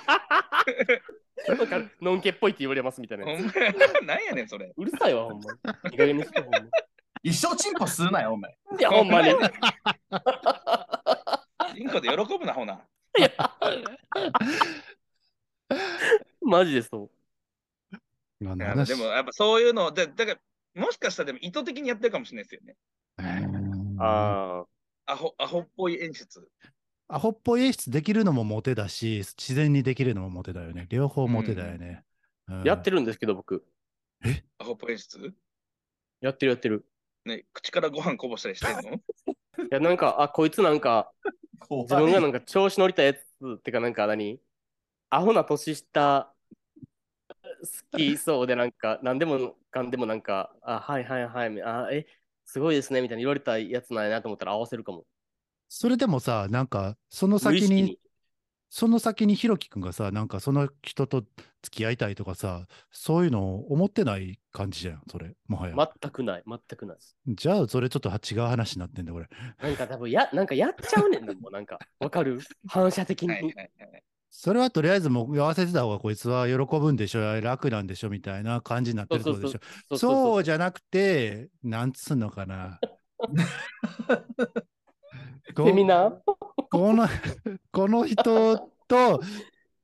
[1.48, 3.42] なんかのんけっぽいって言われますみたいなほやつ。
[3.42, 3.52] んま
[4.14, 4.72] なんやねん、それ。
[4.76, 5.92] うるさいわ、ほんまに。
[5.92, 6.68] いい加減にしてほんまに。
[7.26, 8.56] 一生チンポするなよ、お前。
[8.78, 9.30] いや、ほんまに。
[9.30, 9.32] イ
[11.84, 12.86] ンコで喜ぶな、ほな。
[16.40, 17.96] マジでそう。
[18.40, 18.46] で
[18.94, 20.40] もやっぱそういうの、でだから
[20.80, 22.76] もしかしたらでも意図的にやってるかもしれないですよね。
[23.18, 24.64] うんあ
[25.06, 26.48] アホアホっぽい演出。
[27.08, 30.86] アホっぽい演出できるのもモテだし、自然にできるのもモテだよね。
[30.90, 32.04] 両方モテだよね。
[32.46, 33.66] うんあ、やってるんですけど、僕。
[34.58, 35.34] アホっぽい演出？
[36.20, 36.86] やってるやってる。
[37.26, 38.94] ね、口からご飯こぼしたりしてんの？
[38.96, 39.00] い
[39.70, 41.12] や、なんか、あ、こいつなんか、
[41.70, 43.18] 自分がなんか調子乗りたやつ
[43.56, 44.40] ってか、なんか何？
[45.08, 46.32] アホな年下
[47.92, 52.06] 好きそうで、なんか、なんでもかんでもなんか、あ、はいはいはい、あ、え、
[52.44, 55.04] すごいですね、みたいに言われたやつなんやなと思ったら合わせるかも。
[55.68, 57.98] それでもさ、なんか、その先に。
[58.68, 61.22] その先にひろきくんがさ、なんかその人と
[61.62, 65.74] 付き合いたいとかさ、そういうのを思ってない感じじゃん、それ、もはや。
[66.00, 66.96] 全くない、全くない。
[67.29, 69.29] じゃあ、それちょっと違う話になってんだ、これ。
[69.62, 72.40] なんか多分や、なんかやっちゃうねん、でもなんか、わかる？
[72.68, 73.29] 反射的に。
[73.29, 74.02] はいはいはい。
[74.31, 79.61] それはとりあえずもう合わせてた方がこいつは喜ぶんでしょ、楽なんでしょみたいな感じになってるってことでしょ。
[79.88, 82.79] そうそうじゃなくて、なんつうのかな。
[85.57, 86.21] こセミナー？
[86.71, 87.09] この
[87.73, 89.21] この人と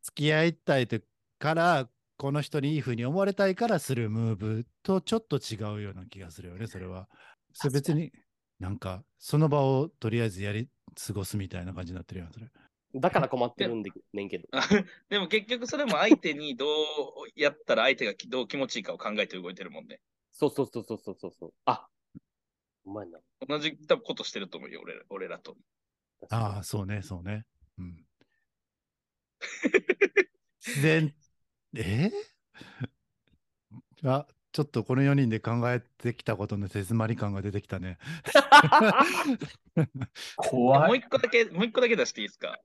[0.03, 0.99] 付き合いたいと
[1.39, 7.09] から、この人にいいふうに思われたいからするムーブとちょっと違うような気がするよね、それは。
[7.53, 8.13] それ別に、
[8.61, 12.47] なんか、その場をとりあえずやり過ごすみたいな感じになってるよ、それ。
[12.95, 14.49] だから困ってるんでねんけど。
[15.09, 16.69] でも結局それも相手にどう
[17.35, 20.01] やったら相手がどう気持ちいいかを考えて動いてるもんね。
[20.31, 21.55] そうそうそうそうそうそうそう。
[21.65, 21.89] あ、
[22.85, 23.19] お前な。
[23.48, 25.57] 同じ多分ことしてると思うよ、俺ら俺らと。
[26.31, 27.44] ああ、そうね、そうね。
[27.78, 28.05] うん。
[30.61, 31.12] 自然、
[31.74, 32.11] え？
[34.05, 37.98] あ、ちょっとこの4人で考えてきたことの手詰まり感が出てきたね。
[40.37, 40.88] 怖い。
[40.88, 42.59] もう一個だけ、もう一個だけ出していいですか？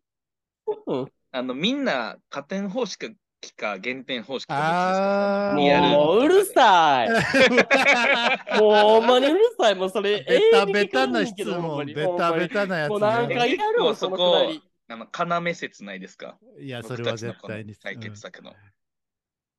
[0.85, 3.15] うんあの、みんな加点方式
[3.55, 7.09] か減点方式あーかリアルもううるさい。
[8.59, 9.75] もうほんまにうるさい。
[9.75, 13.35] もうそれ、ベタベタな質問、にベタベタなやつもう何ね。
[13.35, 14.63] 回やろう、そのくだり。
[14.89, 15.07] あの、
[15.45, 17.75] 要説ないですかいや、それは絶対に。
[17.75, 18.53] 解決策の。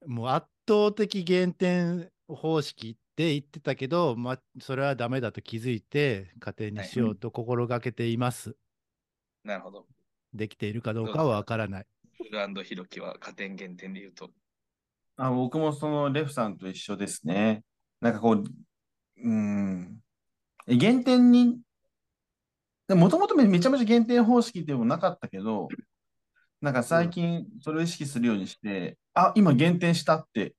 [0.06, 8.56] もう圧倒的減点方式って言ってたけど、まあ、それはダメだと気づいて、家庭にしようと心がけています。
[9.44, 9.86] なるほど。
[10.32, 11.86] できているかどうかはわからない。
[12.28, 14.30] フルアンドヒロキは加点減点で言うと。
[15.16, 17.64] あ僕もそのレフさんと一緒ですね。
[18.02, 19.98] なんかこう、うーん、
[20.66, 21.58] 減点に、
[22.90, 25.68] もともとめちゃめちゃ減点方式でもなかったけど、
[26.60, 30.54] なんか最近それを意識するようにして、あ、今減点したって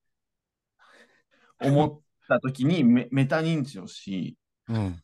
[1.62, 4.36] 思った時にメメタ認知をし、
[4.67, 4.99] うん。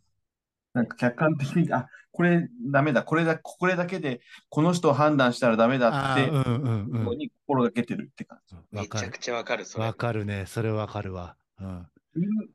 [0.74, 8.56] なんか客観的に、あ、これダメだ、これだ、これだけでこの人を判断したらダメだって、うんうんここに心がけてるって感じ。
[8.56, 8.80] うん。
[8.80, 9.22] わかるめちゃく。
[9.22, 9.84] ちゃわかる、それ。
[9.84, 10.46] わかるね。
[10.48, 11.36] それわかるわ。
[11.60, 11.78] うん。
[11.78, 11.88] う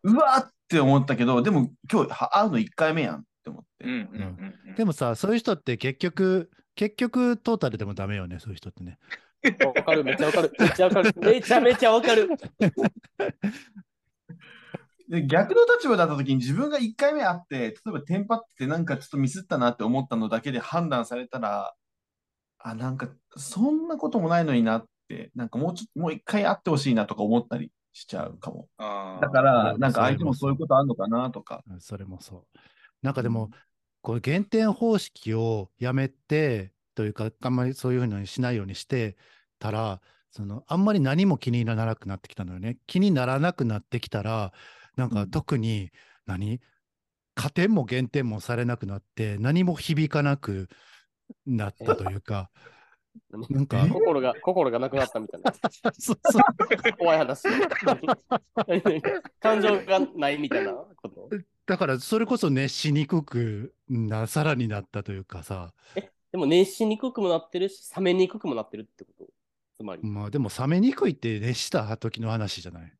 [0.05, 3.85] うわーって思ったけど、でも今日は会うの1回目やんって思って。
[3.85, 4.75] うんうんうんうん。
[4.77, 8.99] でもさ、そういう人って結局、結局トータルでもダメよね、そういう人ってね。
[9.66, 10.53] わかる、めっちゃわかる。
[10.59, 11.12] めっちゃわかる。
[11.16, 12.31] めちゃめちゃわかる。
[15.11, 21.75] で逆の立場だった時に自分が1回目会って、例えばテンパってなんかちょっとミスったなって思ったのだけで判断されたら、
[22.61, 28.68] あ、なんかそんなこともないのになって、なんかもうちょっと、もう1回会ってほしいなとか思ったりしちゃうかも。
[28.79, 31.64] だから、うんなんか相手もそういうことあるのかなとか。
[31.68, 32.59] うんそれもそう。
[33.03, 33.51] なんかでも、
[34.03, 39.16] こう減点方式をやめて、というか、あんまりそういうふうにしないようにして
[39.59, 42.79] たら、そのあんまり何も気にならなくなってきたのよね。
[42.87, 44.53] 気にならなくなってきたら、
[44.96, 45.90] なんかうん特に
[46.26, 46.61] 何、
[47.35, 50.68] 加点も減点もされなくなって、何も響かなく
[51.46, 52.50] なったというか、
[53.48, 55.53] なんか、心が、心がなくなったみたいな。
[55.98, 56.42] そうそう
[56.98, 57.48] 怖い話。
[59.40, 61.29] 感情がないみたいなこと？
[61.66, 65.72] だからそれこそ熱しにくくな、さらになったというかさ、
[66.33, 69.26] でも熱しにくくもなってるし、冷めにくくもなってるってこと？
[69.76, 70.03] つまり。
[70.03, 72.92] まあでも冷めにくいって熱した時の話じゃない？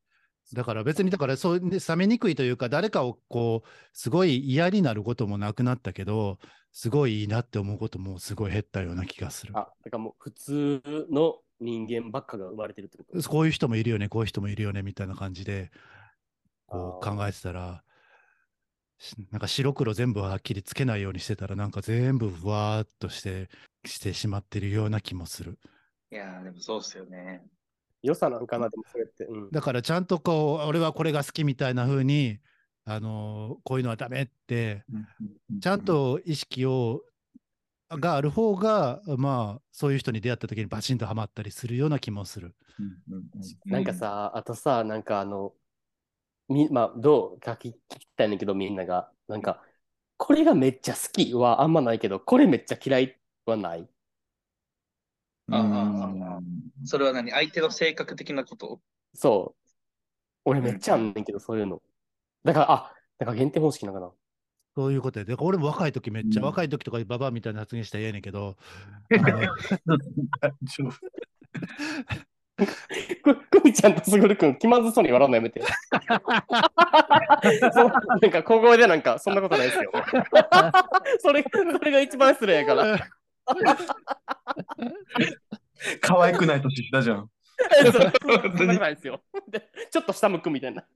[0.53, 6.39] だから別にだからそうね冷めにくいというか誰かをこうすごい嫌になることもなくなったけど
[6.71, 9.53] すごいいいなって思うこともすごい減ったような気がする。
[9.55, 13.29] あ、だからもう普通の人間ばっかが生まれてるってこと？
[13.29, 15.71] こういう人もいるよねこういう人もいるよねみたいな感じで
[16.65, 17.83] こう考えてたら
[18.97, 23.49] しなんか白黒全部はっきりつけないようにしてたらなんか全部ふわーっとして
[23.85, 25.57] してしまってるような気もする。
[26.11, 27.41] いやー、でもそうっすよね。
[28.03, 29.25] 良さなんかな、でもそれって。
[29.25, 29.51] うん。
[29.51, 32.39] だからちゃんとこう俺はこれが好きみたいな風に
[32.85, 34.83] あのこういうのはダメって
[35.61, 37.01] ちゃんと意識を
[37.89, 42.55] がある方がまあそういう人に出会った時にバチンとはまったりするような気もする。
[42.79, 45.53] うんうんうんなんかさ、あとさ、なんかあの、
[46.49, 49.11] み、まあ、どうか聞きたいんだけど、みんなが。
[49.27, 49.63] なんか、
[50.17, 53.89] これがめっちゃ好きはあんまないけど、これめっちゃ嫌いはない。
[55.57, 56.41] うんああ
[56.85, 57.31] それは何？
[57.31, 58.79] 相手の性格的なこと？
[59.13, 59.69] そう。
[60.45, 61.81] 俺めっちゃあんねんけど、そういうの。
[62.43, 64.11] だから、あ、だから限定方式なんかな。
[64.75, 65.25] そういうことで。
[65.25, 68.57] だから俺も若い時めっちゃ、うん若い時とかババアみたいな発言したらええねんけど、
[69.13, 69.17] あ
[69.85, 69.97] の
[70.39, 70.91] 大丈夫
[73.23, 75.61] く、くみちゃんとすぐるくん気まずそうに笑うのやめて。
[77.73, 79.91] そうなんか小声でなんか、そんなことないですよ。
[81.19, 82.97] それ、それが一番失礼やから。
[86.01, 87.29] 可愛くない年下じゃん。
[87.83, 87.93] そう
[88.77, 89.21] ですよ。
[89.47, 90.87] で、ちょっと下向くみたいな。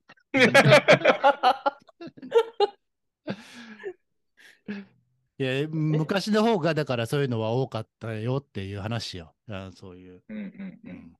[5.38, 9.36] いや昔の方がだからそういうのは多かったよっていう話よ。
[9.49, 10.23] あそういう。
[10.29, 10.91] うんうんううん。
[10.93, 11.13] ん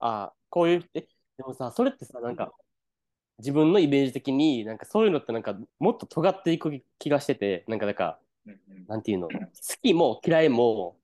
[0.00, 1.02] あこういう、え、
[1.36, 2.52] でもさ、それってさ、なんか、
[3.38, 8.20] 自分のイメージ的に、なんかそういうのってなんか、もっと尖っていく気がしてて、なんか、だから、
[8.86, 9.34] なんていうの、好
[9.82, 10.96] きも嫌いも、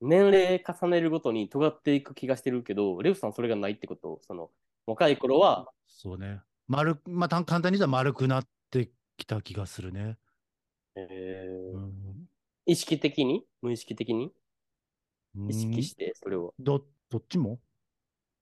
[0.00, 4.20] 年齢重ねるごとに尖っていく気がしてるけど、レフさんそれがないってこと？
[4.22, 4.50] その、
[4.86, 6.40] 若い頃は、そうね。
[6.66, 10.18] 丸く、まあ、た簡単に言ったら丸くなってきた気がするね。
[10.94, 12.28] えーうん
[12.66, 13.46] 意識的に？
[13.62, 14.30] 無意識的に？
[15.36, 16.52] うん意識して、それを。
[16.58, 17.58] ど、どっちも？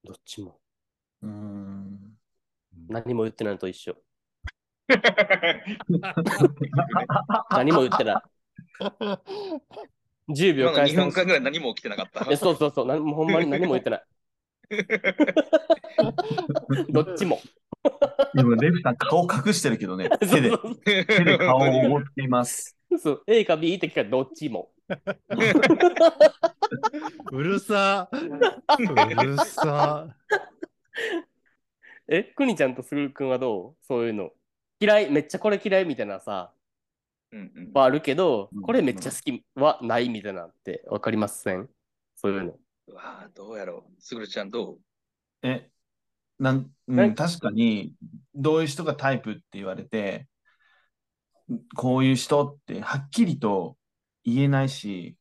[0.04, 0.58] どっちも。
[1.22, 2.18] うん。
[2.88, 3.96] 何も言ってないのと一緒。
[7.50, 8.22] 何も言ってない。
[10.28, 12.26] 10秒2返してほしい分間ぐらい何も起きてなかった。
[12.30, 14.04] えそうそうそう、なんもうほんまに何も言ってない。
[16.90, 17.40] どっちも。
[18.34, 22.76] 今、レフさん顔隠してるけどね、 手で、そう手で顔を覆っています。
[23.00, 24.70] そう A か B って聞かれたらどっちも。
[27.32, 28.08] うるさ。
[28.12, 28.16] う
[29.24, 30.08] るさ。
[32.08, 33.76] え、くにちゃんとすぐるくんはどう？
[33.84, 34.32] そういうの。
[34.80, 36.52] 嫌い、めっちゃこれ嫌いみたいなさ、
[37.74, 41.68] はあるけどうん、これめっちゃ好きはないみたいなってわかりません？
[42.14, 42.58] そういうの。
[42.88, 43.92] うわぁどうやろう。
[43.98, 44.78] すぐるちゃんどう？
[45.42, 45.70] え、
[46.38, 47.26] なん、うん、なんか。
[47.26, 47.94] 確かに、
[48.34, 50.28] どういう人がタイプって言われて、
[51.76, 53.76] こういう人ってはっきりと
[54.24, 55.16] 言えないし、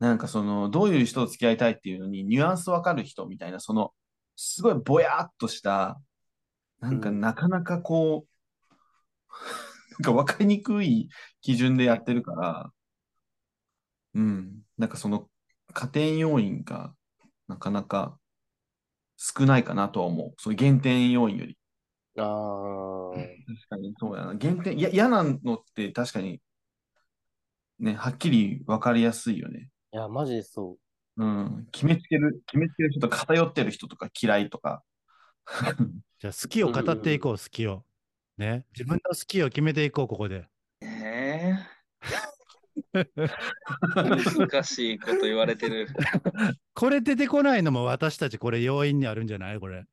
[0.00, 3.92] なんかその、どういう人と付き合いたいっていうのにニュアンスわかる人みたいな、その、
[4.36, 6.00] すごいぼやっとした、
[6.80, 7.20] なんかうん。
[7.20, 9.34] なかなかこう、
[9.98, 11.08] なんかわかりにくい
[11.40, 12.70] 基準でやってるから、
[14.14, 15.28] うん、なんかその
[15.72, 16.94] 加点要因が
[17.48, 18.18] なかなか
[19.16, 20.34] 少ないかなとは思う。
[20.38, 21.58] その減点要因より。
[22.18, 23.10] ああ。
[23.14, 24.34] 確かにそうやな。
[24.34, 26.40] 減点、いや、嫌なのって確かに、
[27.78, 29.70] ね、はっきり分かりやすいよね。
[29.92, 30.76] いや、マジでそ
[31.16, 31.68] うん。
[31.70, 34.82] 決めつける、決めつける人とか偏ってる人とか嫌いとか。
[36.18, 37.84] じゃあ好きを語っていこう、好きを。
[38.38, 38.64] ね。
[38.72, 40.46] 自分の好きを決めていこう、ここで。
[40.82, 41.74] えー
[43.94, 45.86] 難しいこと言われてる。
[46.74, 49.60] これ出てこないのも私たちこれ要因にあるんじゃない？
[49.60, 49.84] これ。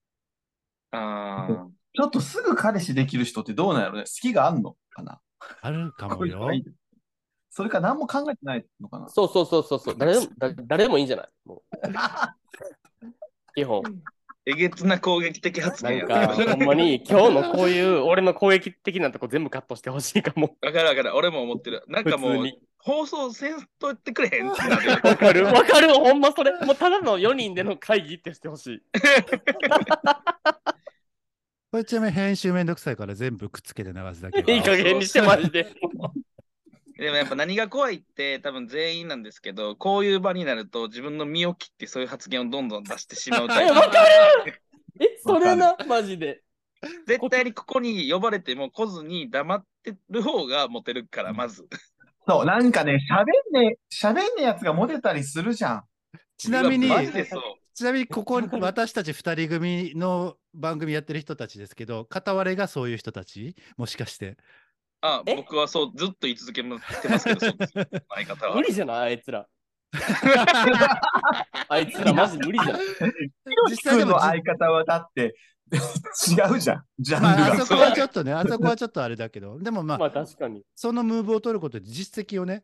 [0.91, 1.67] ああ。
[1.93, 4.03] ちょっとすぐ彼氏できる人ってどうなんやろね？
[4.03, 5.19] 好きがあんのかな？
[5.61, 6.49] あるかこもよ。
[7.51, 9.05] それか何も考えてないのかな？
[9.05, 9.09] う。。
[9.09, 9.95] そうそうそうそうそう。
[9.97, 11.29] 誰でも、だ誰でもいいんじゃない？
[11.45, 11.61] もう。
[13.53, 13.83] 基本。
[14.45, 20.57] えげつな攻撃的発なん言やか、ったほんまに今日のこういう 俺の攻撃的なとこ全部カットしてほしいかも。
[20.61, 21.15] わかるわかる。
[21.15, 21.83] 俺も思ってる。
[21.87, 22.59] なんかもう、普通に。
[22.83, 24.89] 放送せんと言ってくれへんってなる。
[24.91, 26.51] わかるわかるほんまそれ。
[26.65, 28.81] もうただの4人での会議ってしてほしい。
[31.71, 34.39] これちなみに編集めんどくさいから全部くっつけて流すだけ。
[34.51, 35.73] いい加減にしてマジで。
[37.01, 43.73] でもやっぱ何が怖いって多分全員なんですけど、こういう場になると自分の身を切ってそういう発言をどんどん出してしまうタイプ。
[43.73, 44.03] えわか
[44.45, 44.61] る？
[44.99, 46.43] え、 それな、マジで。
[47.07, 51.67] 絶対にここに呼ばれても来ずに黙ってる方がモテるから、まず。
[52.27, 55.83] そう、なんかね、喋んね、喋んねえやつがモテたりするじゃん。
[56.37, 56.87] ちなみに。
[57.73, 63.55] ちなみにここ私たち2人組の番組やってる人たちですけど片割れがそういう人たち？
[63.77, 64.37] もしかして
[65.01, 65.35] あ、え？
[65.35, 67.73] 僕はそう、ずっと言い続けてますけど、そうです。
[67.73, 68.61] 相方は無。
[68.63, 68.97] 理じゃない？
[68.99, 69.47] あいつら。
[71.67, 72.81] あいつらマジ無理じゃない
[73.71, 75.35] 実際でも君の相方はだって
[75.73, 76.85] 違うじゃん。
[76.99, 77.53] ジャンルまあ、が。
[77.53, 80.63] あそこはちょっとねあそこはちょっとあれだけどでもまあ、まあ確かに。
[80.75, 82.63] そのムーブを取ることで実績をね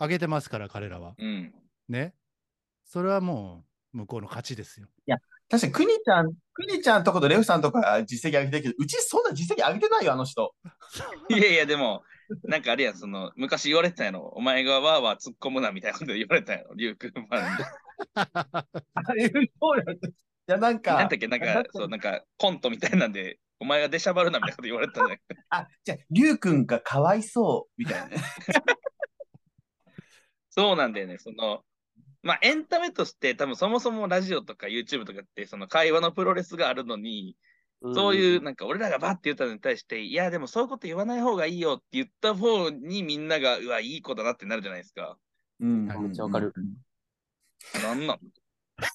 [0.00, 1.54] 上げてますから彼らはうん。
[1.88, 2.14] ね？
[2.84, 4.88] それはもう向こうの勝ちですよ
[5.48, 10.54] 確かに、くにちゃん、くにちゃんとことレフさんとか実績上げてるけど、うちそんな実績上げてないよ、あの人。
[11.30, 12.02] いやいや、でも、
[12.44, 14.32] なんかあれやん、その、昔言われてたやろ。
[14.34, 17.64] お前がわーわー突っ込むなみたいなこと言われたやろ、リュウ君ファンに。
[18.14, 20.08] あれ、そうやった。
[20.08, 20.12] い
[20.46, 25.20] や、なんか、なんだっけ、なんか、そう、なんか、コントみたいなんで、お前が出しゃばるなみたいなこと言われてたね。
[25.50, 28.16] あ、じゃあ、りゅうくんがかわいそう、みたいなね。
[30.50, 31.62] そうなんだよね、その、
[32.22, 37.36] まあ、エンタメとして、多分そもそもラジオとか YouTube とかって、その会話のプロレスがあるのに、
[37.94, 45.16] そういう、なんか俺らがバッて言ったのに対して、いや、でもそういうこと言わない方がいいよって言った方にみんなが、うわ、いい子だなってなるじゃないですか。
[45.60, 46.52] うんめっちゃわかる。
[47.82, 48.18] なんなん？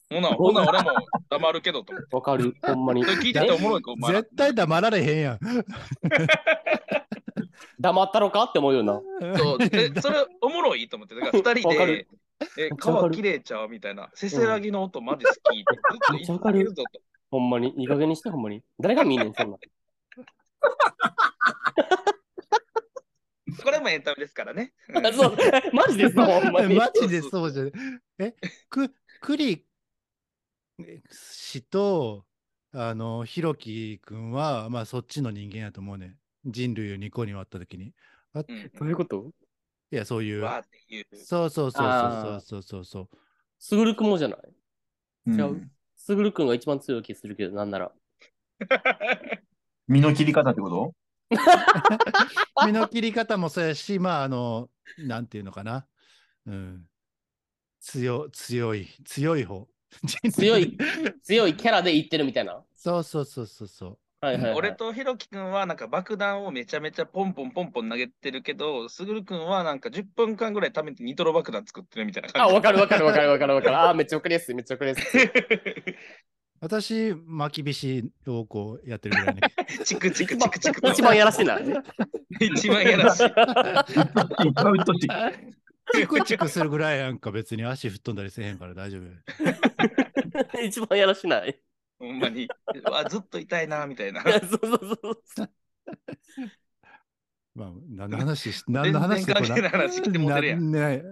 [0.09, 0.91] ほな、ほな、俺も
[1.29, 1.93] 黙るけどと。
[2.11, 3.11] わかる、 ほんまにそ。
[3.11, 4.21] れ聞いてておもろいか、お前ら。
[4.21, 5.39] 絶対黙られへんやん
[7.79, 9.01] 黙ったろかって思うよな。
[9.37, 12.07] そうでそれおもろいと思って、だから二人わかでる、
[12.57, 17.01] え、川きれいちゃうみたいな、せせらぎの音マジ好きってずっと言ってるぞと。
[17.31, 17.73] ほんまに？
[17.77, 18.63] いい加減にして、ほんまに？
[18.79, 19.57] 誰が見んねん、そんな。
[23.63, 24.73] これもエンタメですからね。
[24.89, 25.37] うんあそう、
[25.73, 26.75] マジでそう、ほんまに。
[26.75, 27.73] マジでそうじゃない。
[28.19, 28.33] え、
[28.69, 29.65] く、クリ
[31.09, 32.25] 氏と、
[32.71, 36.15] あの、ひろきくんは、まあ、そっちの人間やと思うね。
[36.45, 37.93] 人類を2個に割ったときに。
[38.33, 39.31] あうんどういうこと？
[39.93, 40.41] いや、そういう。
[40.41, 41.05] わーっていう。
[41.23, 43.09] そうそうそうそうそうそうそう。
[43.59, 44.39] すぐるくんもじゃない？
[45.27, 45.69] うん違う？
[45.95, 47.91] すぐるくんが一番強い気するけど、なんなら。
[49.87, 50.93] 身の切り方ってこと？
[52.65, 55.85] 身の切り方もそうやし、まあ、あの、なんていうのかな。
[56.47, 56.89] うん。
[57.79, 59.67] 強、強い、強い方。
[60.31, 60.75] 強い。
[61.21, 62.65] 強いキャラで言ってるみたいな。
[62.75, 63.99] そうそうそうそうそう。
[64.23, 64.53] はいはい、はい。
[64.53, 72.55] 俺とひろきくんはなんか爆弾をめちゃめちゃポンポンポンポン投げてるけど、すぐるくんはなんか10分間ぐらい貯めてニトロ爆弾作ってるみたいなあ、感じ。
[72.55, 73.77] わかるわかるわかるわかるわかる。
[73.77, 75.31] あー、めっちゃわかりやすい、めっちゃわかりやすい。
[76.61, 79.41] 私、巻き菱をこうやってるぐらいね。
[79.83, 81.63] チクチクチクチクと一番やらしない。
[82.39, 83.23] 一番やらしい。
[85.93, 89.03] チクチクするぐらいやんか、別に足吹っ飛んだりせえへんから大丈夫。
[90.63, 91.59] 一番やらしない。
[92.07, 92.47] ほんまに。
[92.85, 94.21] うわずっと痛いな、みたいな。
[94.21, 95.49] そうそうそう。
[97.55, 100.71] まあ、何の話し、何の話でこ全然関係ない話してるやん。
[100.71, 101.03] なね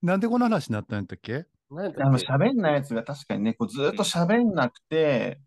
[0.00, 1.46] なんでこの話になったんやったっけ？
[1.70, 1.74] あ
[2.10, 5.40] の喋んないやつが確かにね、こうずーっと喋んなくて、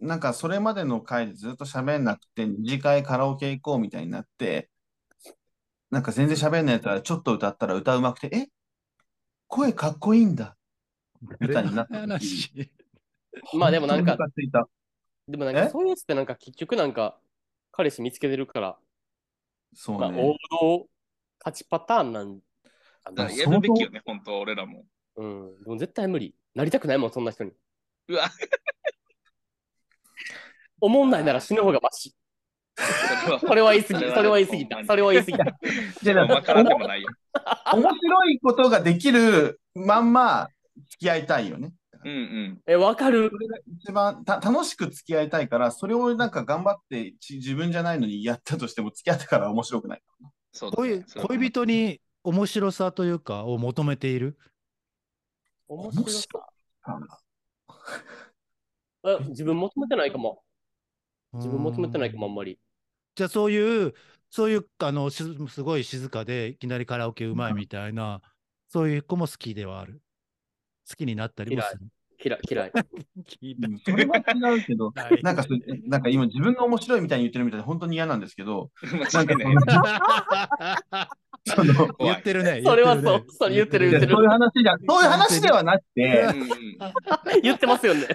[0.00, 4.68] なんかそれまでの回でずっと喋んなくて、二次会カラオケ行こうみたいになって、
[5.90, 8.46] なんか全然喋んないやつらちょっと歌ったら歌うまくて、え？
[9.48, 10.56] 声かっこいいんだ。
[11.40, 12.70] みたいになった時話？
[13.54, 14.16] まあでもなんか
[15.28, 15.70] でもなんかえ？
[15.70, 17.18] そういうやつってなんか結局なんか
[17.72, 18.78] 彼氏見つけてるから、まあ
[19.74, 20.22] そうね。
[20.22, 20.86] 王道
[21.44, 22.40] 勝ちパターンなん
[23.12, 24.84] だからやるべきよね、本当俺らも。
[25.16, 25.62] うん。
[25.62, 26.34] でも絶対無理。
[26.54, 27.52] なりたくないもん、そんな人に。
[28.08, 28.30] うわ、
[30.80, 32.14] 思んないなら死ぬ方がマシ。
[33.40, 34.00] それは言い過ぎ。
[34.00, 34.84] それは言い過ぎた。
[34.84, 35.58] それは言い過ぎた。
[36.02, 37.08] じゃあわからんでもないよ。
[37.74, 40.48] 面白いことができるまんま
[40.90, 41.72] 付き合いたいよね。
[42.06, 42.62] うんうん。
[42.66, 43.30] え、わかる？
[43.30, 43.36] そ。
[43.36, 50.02] れが一番た楽しく付き合いたいから、それをなんか頑張ってち自分じゃないのにやったとしても付き合ってから面白くない。
[50.52, 54.38] そうだ恋恋人に面白さというかを求めている？
[55.68, 56.26] 面白さ？
[59.04, 60.42] え自分求めてないかも。
[61.34, 62.58] 自分求めてないかも、あんまり。
[63.16, 63.94] じゃあそういう、
[64.30, 68.22] そういう、あの、しすごい静かで、いきなりカラオケうまいみたいな、
[68.68, 70.00] そういう子も好きではある？
[70.88, 71.80] 好きになったりもする？
[72.26, 72.72] 嫌い、嫌い。
[73.84, 75.44] それは違うけど、 はいなんか
[75.86, 78.70] なんか今自分が面白いみたいに言ってるみたいで本当に嫌なんですけど、
[79.12, 81.08] なんか間違いない。
[81.48, 82.62] その言ってるね。
[82.64, 86.26] それはそうそれ言ってる言ってるそういう話じゃ、そういう話ではなくて、
[87.42, 88.08] 言ってますよね。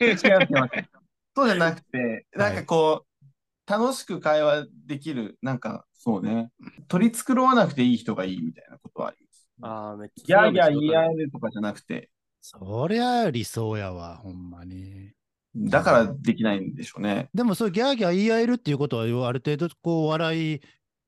[0.00, 0.90] 違います違います
[1.36, 6.50] そうじゃなくて、なんかこう、楽しく会話できる、なんかそうね、
[6.88, 9.48] 取り繕わなくていい人がいいみたいなことはあります。
[9.62, 11.12] ああ、めっちギャーギャー言い合う。
[11.12, 12.10] えるとかじゃなくて、
[12.40, 15.12] そりゃ理想やわ、ほんまに。
[15.54, 17.28] だからできないんでしょうね。
[17.34, 20.60] でも、そうギャーギャー言い合えるっていうことは、ある程度、こう、笑い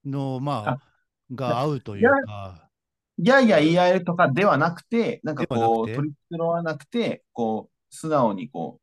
[0.04, 0.80] の、まああ、
[1.32, 2.68] が合うというか、
[3.18, 8.80] ギャーギャー言い合えるとかではなくて、なんかこう、取り繕わなくて、こう、素直にこ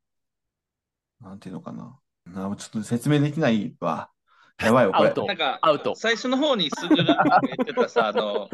[1.21, 1.99] う、なんていうのかな。
[2.25, 4.09] なちょっと説明できないわ。
[4.61, 5.13] やばいよ、これアウ。
[5.13, 5.95] トなんか、アウト。
[5.95, 8.49] 最初の方にすぐ言ってたさ、あの、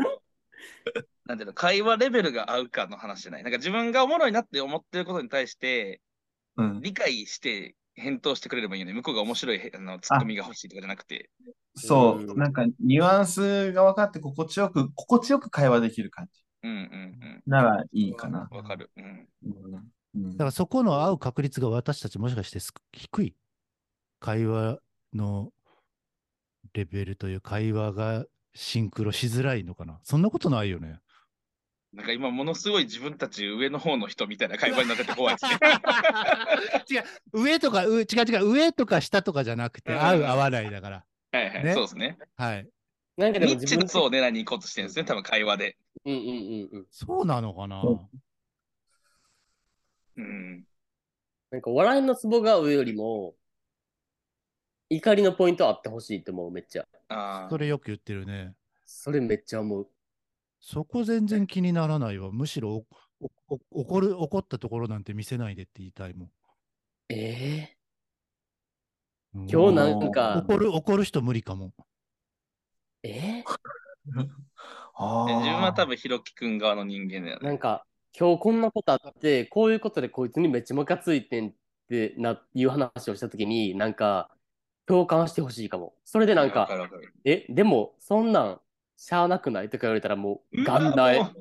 [1.26, 3.44] なんていうの、会話レベルが合うかの話じゃない。
[3.44, 6.02] なんか自分がおもろいなって思ってることに対して、
[6.58, 8.94] うん、理解して返答してくれればいいよね。
[8.94, 11.30] 向こうが面白いあのツッコミが欲しいとかじゃなくて。
[11.76, 18.34] そうう、んなんかニュアンスが分かって心地よく、心地よく会話できる感じうんうんならいいかうん。
[18.34, 18.48] な。
[18.52, 18.92] わかる。
[18.96, 19.28] うん。
[19.44, 19.92] うんうん
[20.32, 23.36] だからそこの合う確率が私たちもしかしてす低い
[24.22, 24.80] 会話
[25.14, 25.52] の
[26.74, 30.00] レベルという会話がシンクロしづらいのかな？
[30.04, 31.00] そんなことないよね。
[31.94, 35.60] なんか今ものすごい自分たち上の方の人みたいな会話になってて怖いですね。
[36.92, 41.06] 違う、上とか、う違う違う、上とか下とかじゃなくて、うん合う合わないだから。
[41.32, 41.74] はいはい、ね？
[41.74, 42.18] そうですね。
[42.36, 42.68] はい。
[43.18, 45.78] なんかでもニッ自分チな層を狙いに行こうとしてるんですね、多分会話で。
[46.04, 46.86] うんうんうんうん。
[46.92, 47.82] そうなのかな？
[47.82, 48.10] そ
[50.18, 50.66] うん。
[51.52, 53.36] なんか笑いのツボが上よりも、
[54.90, 56.86] 怒りのポイントあってほしいって思う、めっちゃ。
[57.10, 58.54] あそれよく言ってるね。
[58.86, 59.88] それめっちゃ思う。
[60.60, 62.32] そこ全然気にならないわ。
[62.32, 62.86] むしろお
[63.22, 66.30] おお怒る、怒ったところなんて見せないでって言いたいもん。
[67.10, 67.78] ええ
[69.36, 71.74] うん今日なんか、怒る、怒る人無理かも。
[73.04, 73.44] ええ
[74.98, 77.48] あー自分は多分ひろきくん側の人間だよね。
[77.48, 77.86] なんか、
[78.18, 81.54] 今日こんなことあって、こういうことでこいつにめっちゃムカついてんっ
[81.90, 84.35] てな、いう話をしたときに、なんか、
[84.88, 85.94] 共感してほしいかも。
[86.04, 86.90] それでなんわかか。
[87.24, 88.62] え、でも、そんなん、
[88.98, 89.70] しゃあなくない？
[89.70, 91.34] とか言われたらもう、うわ元来もう、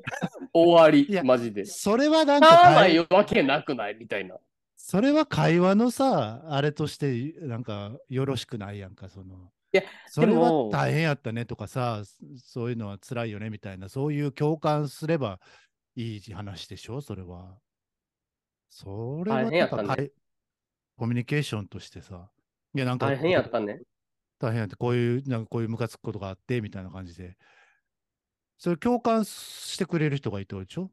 [0.53, 1.65] 終わりマジで。
[1.65, 3.95] しそれはなんゃかあな会いわけなくない？
[3.95, 4.37] みたいな。
[4.75, 9.51] それは会話のさ、あれとして、なんか、よろしくないやんか、その。
[9.73, 12.03] いやそれは大変やったねとかさ、
[12.37, 15.41] そういうのは辛いよねみたいな、そういう共感すれば
[15.95, 17.57] いい話でしょ、それは。
[18.69, 19.67] それはね
[20.97, 22.29] コミュニケーションとしてさ、
[22.75, 23.79] いや、なんか、大変やったね。
[24.37, 27.37] 大変やって、こういう、なんかこういうムカつくことがあって、みたいな感じで。
[28.57, 30.91] それ共感してくれる人がいたでしょ？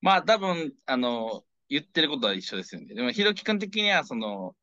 [0.00, 2.94] まあ多分、あの、言ってることは一緒ですよね。
[2.94, 4.54] でもひろきくん的には、その、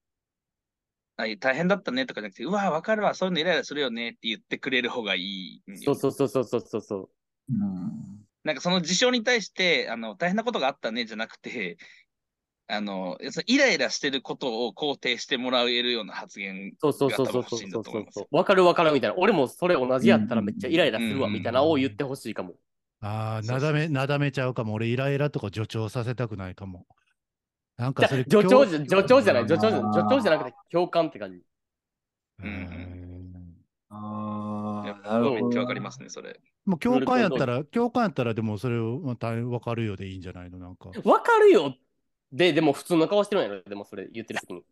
[1.17, 5.81] あ大変だったねとかじゃなくて、うわ、わかるわ、そういうのイライラするよねって言ってくれる方がいいんよ。
[5.83, 7.09] そうそうそうそうそうそうそう。
[7.49, 11.77] うんなんかその事象に対して、あの、大変なことがあったねじゃなくて、
[12.67, 18.27] あの、イライラしてることを肯定してもらえるような発言そうそうがそうそうそうそうそうだと思いますよ。
[18.31, 19.15] わかるわかるみたいな。
[19.17, 22.53] 俺もそれ同じやったらめっちゃイライラするわうんみたいなのを言ってほしいかも。
[23.01, 24.73] ああ、そうそうなだめ、なだめちゃうかも。
[24.73, 26.85] 俺、イライラとか助長させたくないかも。
[27.75, 31.37] なんかそれ、助長じゃ、助長じゃない、うん助長じゃ助長じゃなくて共感って感じ。
[31.37, 31.43] う
[32.43, 33.55] うんうんん
[33.89, 35.41] ああ、なるほど。
[35.41, 36.39] めっちゃわかりますね、それ。
[36.65, 40.59] もう共感やったら、共感やったら、でもそれをまた分かるようでいいんじゃないの？
[40.59, 40.89] なんか。
[41.03, 41.75] わかるよ
[42.33, 43.61] で、でも普通の顔してるんやろ？
[43.61, 44.63] でもそれ言ってる時に。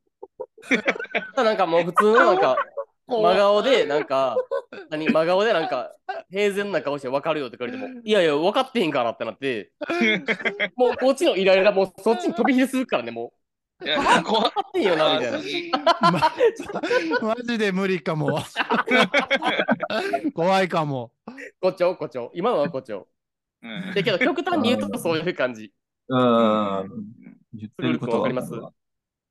[1.38, 2.58] なんかもう普通のなんか、
[3.08, 4.38] 真顔で、なんか、
[4.90, 5.94] 何、真顔でなんか、
[6.32, 9.72] 平然な顔して分かるよって言われても、いやいや、分かってへんからってなって、
[10.76, 13.34] もうこっちのイライラがもうそっちに飛び火するからね、も
[13.84, 14.44] いや、怖う。
[14.44, 16.12] 分かってんよな、みたいな。
[16.12, 16.32] ま
[17.36, 18.40] マジで無理かも。
[20.34, 21.12] 怖いかも。
[21.62, 22.32] 誇張、誇張。
[22.34, 23.08] 今のは誇張。
[23.64, 25.72] うんだけど、極端に言うとそういう感じ。
[26.08, 27.31] うん。
[27.54, 28.54] 言ってることはわかります？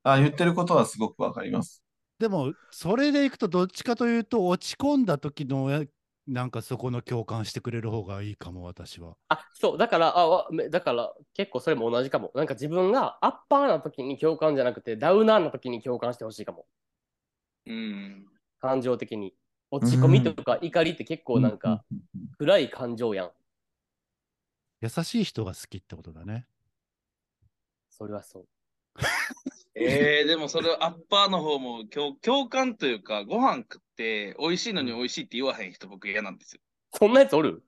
[0.03, 1.83] あ、言ってることはすごくわかります。
[2.19, 5.83] でも、それでいくと、どっちかというと、落ち込んだ時のや、
[6.27, 9.17] なんかそこの共感してくれる方がいいかも、私は。
[9.29, 12.31] あ、そう、だから、あ、わめだから、結構それも同じかも。
[12.35, 16.67] なんか自分がアッパーな時に共感じゃなくて、ダウナーな時に共感してほしいかも。
[17.67, 18.27] うん。
[18.61, 19.35] 感情的に。
[19.71, 21.85] 落ち込みとか怒りって結構なんか
[22.39, 23.31] 暗い感情やん。
[24.81, 26.47] 優しい人が好きってことだね。
[28.01, 28.47] それはそう。
[29.75, 36.63] えー、でもそれアッパーの方も共共感というか、ご飯食って美味しいのに美味しいって言わへん人僕嫌なんですよ。
[36.95, 37.63] そんなやつおる？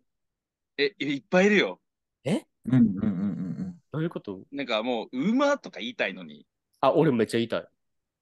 [0.78, 1.80] え、いっぱいいるよ。
[2.24, 4.41] うんうんうんうんどういうこと？
[4.51, 6.47] なんかもう、うまとか言いたいのに。
[6.80, 7.66] あ、俺めっちゃ言いたい。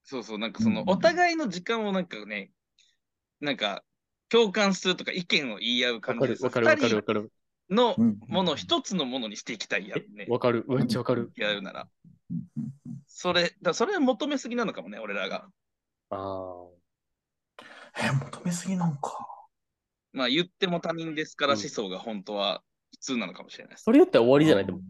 [0.03, 2.51] そうそう、なんかそのうんお互いの時間をなんかね、
[3.39, 3.85] なんか
[4.27, 7.31] 共感するとか意見を言い合うわ感じでかるわかるわかるわ二かる。
[7.71, 8.19] 人のうん。
[8.27, 10.25] もの一つのものにしていきたいやんね。
[10.29, 10.65] わかる。
[10.67, 11.31] めっちゃわかる。
[11.35, 11.87] やるなら。
[12.29, 12.71] うんうんうん
[13.13, 15.47] それ、だそれは求めすぎなのかもね、俺らが。
[16.09, 17.63] ああ。
[18.03, 19.27] え、求めすぎなんか。
[20.13, 23.83] まあ言っても他人ですからうん思想が本当は普通なのかもしれないです。
[23.83, 24.65] それ言ったら終わりじゃない？
[24.65, 24.79] でも。
[24.79, 24.81] い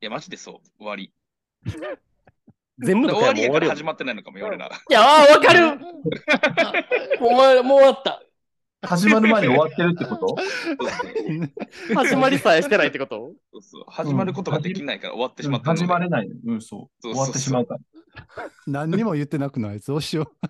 [0.00, 0.68] や、マジでそう。
[0.78, 1.12] 終わり。
[2.78, 3.52] 全部の会終わりや。
[3.52, 4.66] から始まってないのかもよ、俺ら。
[4.68, 5.78] いや、わかる
[7.20, 8.22] お前、もう終わった。
[8.82, 10.36] 始まる前に終わってるってこと？
[11.94, 13.32] 始まりさえしてないってこと？
[13.52, 16.28] そうそう始まることができないから終わってしまったので始まれない。
[16.46, 17.02] うん、そう。
[17.02, 17.80] そうそうそう終わってしまうから。
[18.66, 19.80] 何にも言ってなくない？
[19.80, 20.30] どうしよ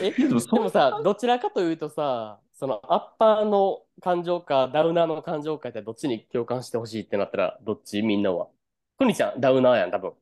[0.00, 8.02] え、でもそでもさ、どちらかというとさ、そのアッパーの感情か、ダウナーの感情かってどっちに共感してほしいってなったら、どっち？
[8.02, 8.48] みんなは。
[8.98, 10.12] くにちゃん、ダウナーやん、多分。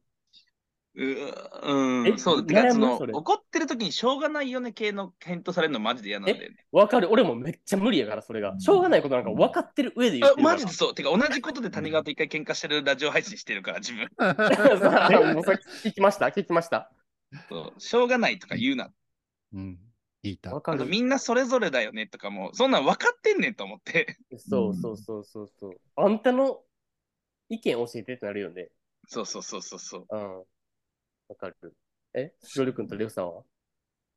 [0.92, 2.46] うん、そう。
[2.46, 6.56] てか、そのそれ怒ってる時にしょうがないよね系の返答されるのマジで嫌なんだよね。
[6.72, 7.08] わかる？
[7.10, 8.58] 俺もめっちゃ無理やから、それが。
[8.58, 10.54] しょうがないことなんか分かってる上で言っあてるから。
[10.56, 10.94] マジでそう。
[10.94, 14.04] てか、同じことで谷川と一回喧嘩してるラジオ配信してるから、自分。
[14.04, 14.08] う。
[14.18, 16.26] さあもうそれ聞きました？
[16.26, 16.90] 聞きました？
[17.48, 18.90] そうしょうがないとか言うな。
[19.54, 19.78] うん。
[20.24, 20.60] 言いたわ。
[20.60, 20.86] かる。
[20.86, 24.18] みんなそれぞれだよねとかも、そんなん分かってんねんと思って。
[24.36, 25.80] そうそうそうそうそう。
[25.94, 26.60] あんたの
[27.48, 28.70] 意見教えてってなるよね。
[29.06, 30.06] そうそうそうそうそう。
[30.10, 30.44] うん。
[31.30, 31.56] わかる。
[32.12, 32.32] え？
[32.56, 33.42] ロル君とレオさんは？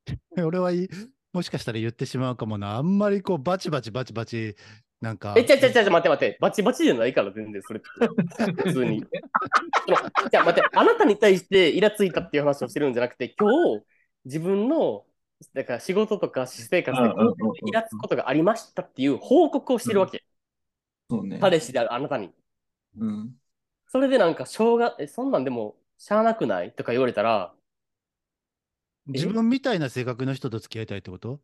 [0.44, 0.90] 俺はい
[1.32, 2.76] もしかしたら言ってしまうかもな。
[2.76, 4.56] あんまりこうバチバチバチバチ、
[5.00, 5.36] なんか。
[5.38, 6.38] え、ちゃちゃちゃちゃ、待って待って。
[6.40, 8.54] バチバチじゃないから、全然、それって。
[8.64, 9.00] 普通に。
[9.00, 13.50] じゃあ待って、あなたに対してイラついたっていう話をしてるんじゃなくて、今
[13.80, 13.84] 日、
[14.26, 15.06] 自分の、
[15.54, 17.10] だから仕事とか私生活で
[17.68, 20.24] イラつくことがありましたっていう報告をしてるわけ。
[21.10, 21.40] そうね。
[21.40, 22.32] 彼氏であるあなたに。
[22.98, 23.36] うん。
[23.88, 25.76] それでなんか、しょうが、え、そんなんでも、
[26.06, 26.74] しゃあなくない？
[26.74, 27.54] とか言われたら、
[29.08, 31.40] 自分みたいな性格の人と付き合いたいってこと？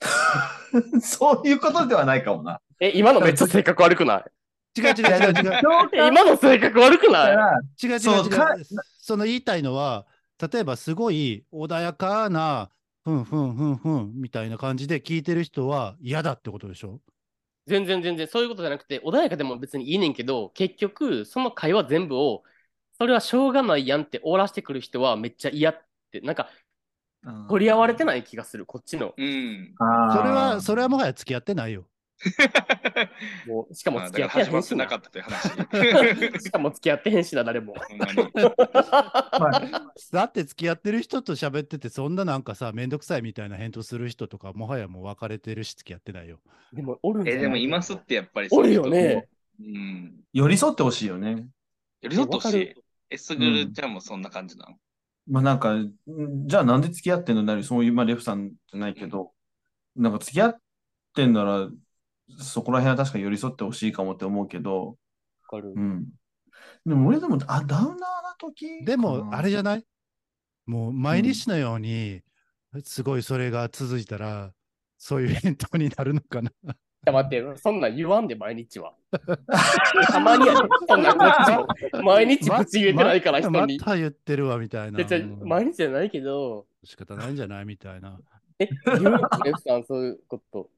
[1.00, 2.60] そういうことではないかもな。
[2.78, 4.24] え、今のめっちゃ性格悪くない？
[4.78, 5.60] 違う違う違う違う。
[5.96, 7.32] え今の性格悪くない？
[7.82, 8.00] 違う違う違う。
[8.00, 8.54] そうか
[8.98, 10.06] その言いたいのは、
[10.52, 12.68] 例えばすごい穏やかな、
[13.02, 17.00] ふんふんふんふんみたいな感じで聞いてる人は嫌だってことでしょ？
[17.66, 18.28] 全然全然。
[18.28, 22.42] そういうことじゃなくて穏やかでも別にいいねんけど結局その会話全部を
[23.02, 26.48] それはしょうがないやんって終わらしてくる人はめっちゃ嫌ってなんか
[27.48, 29.74] 取り合われてない気がするこっちのうん。
[29.76, 31.88] それは、それはもはや付き合ってないよ。
[33.48, 36.38] もうしかもまあ付き合ってへんしななかったという話。
[36.46, 37.74] しかも付き合ってへんしな誰も。
[40.12, 46.38] だって付き合ってる人と喋ってて、そんななんかさ、めんどくさいみたいな返答する人とか、もはやもう別れてるし、付き合ってないよ。
[46.72, 49.26] でもおるえ、でもいますってやっぱりおるよね
[49.60, 50.20] うん。
[50.32, 51.48] 寄り添ってほしいよね。
[52.02, 52.74] 寄り添ってほしい。
[53.12, 54.76] え、すぐるちゃんもそんな感じなの？
[55.28, 55.92] まあなんか、ん
[56.46, 57.42] じゃあなんで付き合ってんの？
[57.42, 59.32] なり、そういう、まあレフさんじゃないけど、
[59.94, 60.56] なんか付き合っ
[61.14, 61.68] てんなら、
[62.38, 64.94] そこら辺は確か寄り添ってほしいかもって思うけど、わ
[65.48, 65.72] かる。
[65.76, 66.06] うん。
[66.86, 69.84] でも俺でも、あ、ダウナーな時でも、あれじゃいない？
[70.66, 72.22] もう毎日のように、
[72.84, 74.52] すごいそれが続いたら、
[74.96, 76.50] そういう返答になるのかな。
[77.04, 78.94] ちょっと待ってそんなん言わんで毎日は
[80.12, 81.30] たまにやねそんなんこっ
[81.90, 84.98] ちも 毎日口言えてないから人にまた言ってるわみたいな。
[84.98, 88.18] でちょうん毎日じゃないけど仕方ないんじゃないみたいな。
[88.60, 90.70] え、言うレフさん、そういうこと。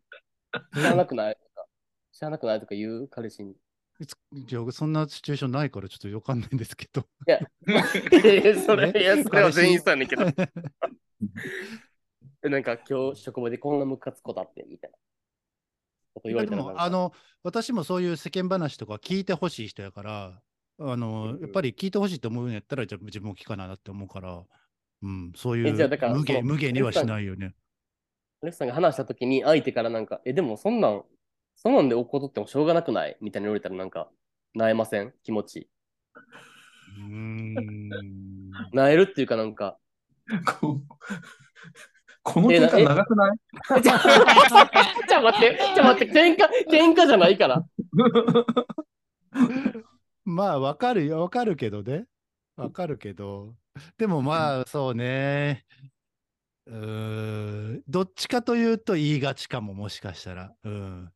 [0.75, 1.37] 知らなくない？
[1.37, 1.67] とか、
[2.13, 3.55] 知らなくないとか言う彼氏に。
[4.47, 7.03] じゃあそんなシチュエーションないからちょっとわかんないんですけど。
[7.27, 7.41] いや、
[8.65, 10.25] それ、いや、それは全員そうやねんけど。
[12.49, 14.97] なんか今日職場でこんなムカつこだってみたいな
[16.15, 17.13] こと言われあの
[17.43, 20.41] 私もそういう世間話とか聞いてほしい人やから
[20.79, 24.43] あのやっぱり聞いてほしいと思うんやったらじゃあ自分も聞かななって思うから、
[25.03, 27.55] うん、そういう無限無限にはしないよね。
[28.43, 31.03] アレクさんが話したときに相手からなんか、え、でもそんなん、
[31.57, 34.11] そんなんで怒っとってもしょうがなくないみたいに言われたらなんか、
[34.55, 35.15] なえません？
[35.23, 35.71] 気持ち。
[36.99, 37.89] うーん。
[38.75, 39.79] なえるっていうかなんか、
[42.25, 43.37] ここの喧嘩長くない？
[43.69, 43.93] ちょちょ
[45.23, 47.65] 待って、ちょ待って、喧嘩、喧嘩じゃないから。
[50.25, 52.07] まあわかるよわかるけどね。
[52.57, 53.55] わかるけど。
[53.99, 55.67] でもまあそうね。
[56.67, 56.77] うー
[57.77, 57.83] ん。
[57.87, 60.55] どっちかというと言いがちかももしかしたら。
[60.65, 61.13] うん。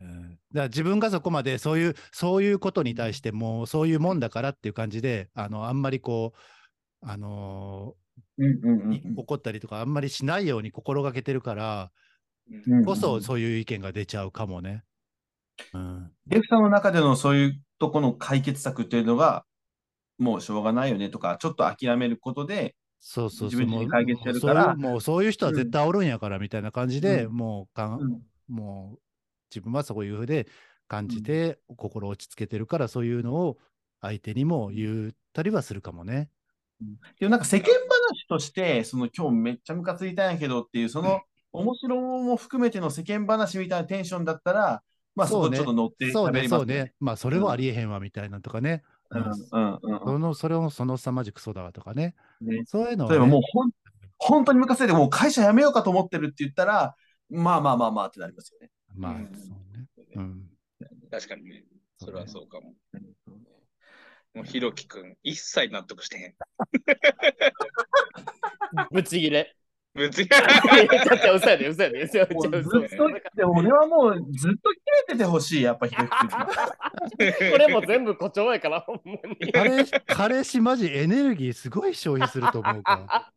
[0.00, 6.38] うん、だから自分がそこまでそういうそういうことに対してもうそういうもんだからっていう感じであのあんまりこう
[7.06, 7.94] あのうんうんい
[9.16, 11.90] 怒ったりとかあんまりしないように心がけてるから
[12.68, 14.84] うんこそそういう意見が出ちゃうかもね。
[15.74, 19.44] うん、デフさんの中でのそういうとこの解決策っていうのが、
[20.18, 23.60] もうしょうがないよねとか、ちょっと諦めることで、そうそうそう。
[23.60, 28.22] 自分もうで解決してるからいうもうそういう人は絶対おるんやからみたいな感じで、うもうかん、うん。
[28.48, 29.00] もう
[29.50, 30.46] 自分はそういうふうで
[30.88, 33.58] 感じて、心を落ち着けてるからそういうのを
[34.00, 36.30] 相手にも言ったりはするかもね。
[37.18, 41.20] でもなんか世間話として、その今日めっちゃムカついたんやけどっていう、その
[41.52, 44.82] 面白も含めての世間話みたいなテンションだったら、
[45.14, 46.94] まあそこちょっと乗ってそうね、喋りますそうね。
[47.00, 48.82] まあそれはありえへんわみたいなとかね。
[49.10, 52.14] うんうんうんうんそのそれをその凄まじくそうだわとかね。
[52.40, 53.26] ねそういうのは、例えね。
[53.26, 53.70] ばもうほん
[54.18, 56.94] 本当にムカついてもう会社辞めようかと思ってるって言ったら、
[57.28, 58.70] まあまあまあまあってなりますよね。
[58.94, 59.86] まあ、うんそうね。
[60.14, 60.50] うん。
[61.10, 61.64] 確かにね。
[61.98, 62.72] それはそうかも。
[64.34, 66.34] うんもうひろきくん、一切納得してへん。
[68.92, 69.56] ぶち切れ。
[69.92, 70.28] 別に。
[70.28, 70.38] ちゃ
[71.18, 72.42] ちゃ、嘘やで、嘘やで、嘘やで、ずっ。
[72.96, 76.30] と、でも俺はもうずっと切れててほしい、やっぱひろきくんに。
[77.52, 79.50] これも全部誇張やから、ほんまに。
[79.52, 83.32] 彼氏彼氏マジエネルギーすごい消費すると思うから。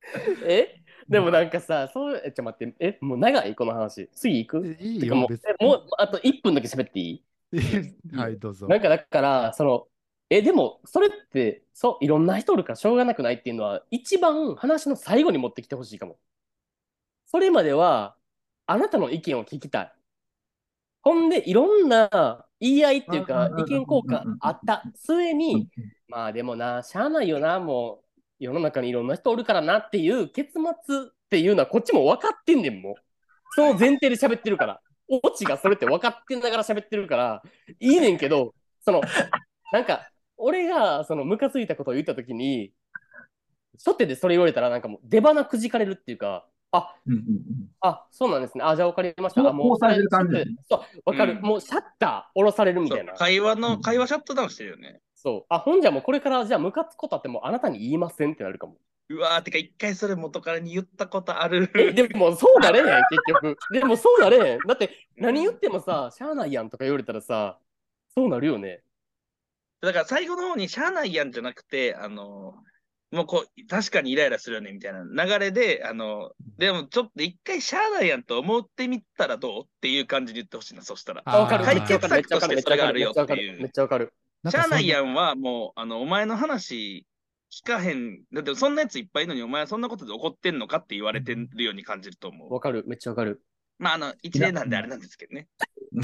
[0.48, 0.80] え？
[1.10, 3.54] でもなんかさ、そう、え、ちょ、待って、え、もう長い？
[3.54, 4.08] この話。
[4.14, 4.76] 次行く？
[4.80, 7.22] いいてかもうもう、あと1分だけ喋っていい？
[8.14, 8.68] はい、どうぞ。
[8.68, 9.88] なんかだから、その、
[10.30, 16.18] え、でも、それって、そう、いろんな人おるからしょうがなくないっていうのは、一番話の最後に持ってきてほしいかも。
[17.26, 18.16] それまでは、
[18.66, 19.92] あなたの意見を聞きたい。
[21.02, 25.70] ほんで、いろんな言い合いっていうか意見交換あった末に、
[26.08, 32.94] まあでもな、しゃあないよな、もう、世の中にいろんな人おるからなっていう結末っていうのは、こっちも分かってんねん、もう。
[33.54, 34.80] その前提で喋ってるから。
[35.08, 37.42] オチがそれって分かってんながら喋ってるから、
[37.80, 38.54] いいねんけど、
[38.84, 39.00] その、
[39.72, 42.72] なんか、俺が、その、ムカついたことを言ったときに、
[43.84, 48.64] 初手でそれ言われたら、なんかもう、出花くじかれるっていうか、あ、うんうんうんあ、そうなんですね。
[48.64, 49.48] あ、じゃあ分かりました。
[49.48, 51.34] あ、もう、されてる感じそう、分かる。
[51.34, 53.14] うんもう、シャッター下ろされるみたいな。
[53.14, 55.00] 会話の、うん会話シャットダウンしてるよね。
[55.14, 55.46] そう。
[55.48, 58.76] あ、ほんじゃもうこれから、じゃあ、ムカつくことあっても、あなたに言いませんってなるかも。
[59.10, 61.70] うわー、てか一回それ元からに言ったことある。
[61.76, 63.56] え、でも、そうなれへん、結局。
[63.72, 64.58] でも、そうなれへん。
[64.66, 67.58] だって、何言ってもさ、しゃあないやんとか言われたらさ、
[68.14, 68.82] そうなるよね。
[69.80, 72.54] だから最後の方にしゃあないやんじゃなくて、あの、
[73.10, 81.22] もうこう、確かにイライラするよねみたいな流れで、あの、でもちょっと一回しゃあないやんと思ってみたらどうっていう感じで言ってほしいな、そしたら。
[81.24, 81.64] あ、わかる。
[81.64, 82.14] あーめっちゃわかる。
[82.14, 82.58] めっちゃわかる。
[83.58, 84.12] めっちゃわかる。
[84.50, 87.06] しゃあないやんはもう、あの、お前の話
[87.50, 88.22] 聞かへん。
[88.32, 92.52] だってそんなやついっぱいいるのに、お前はそんなことで怒ってんのかって言われてるように感じると思う。
[92.52, 92.84] わかる。
[92.86, 93.42] めっちゃわかる。
[93.78, 95.48] まあ、あの、一例なんであれなんですけどね。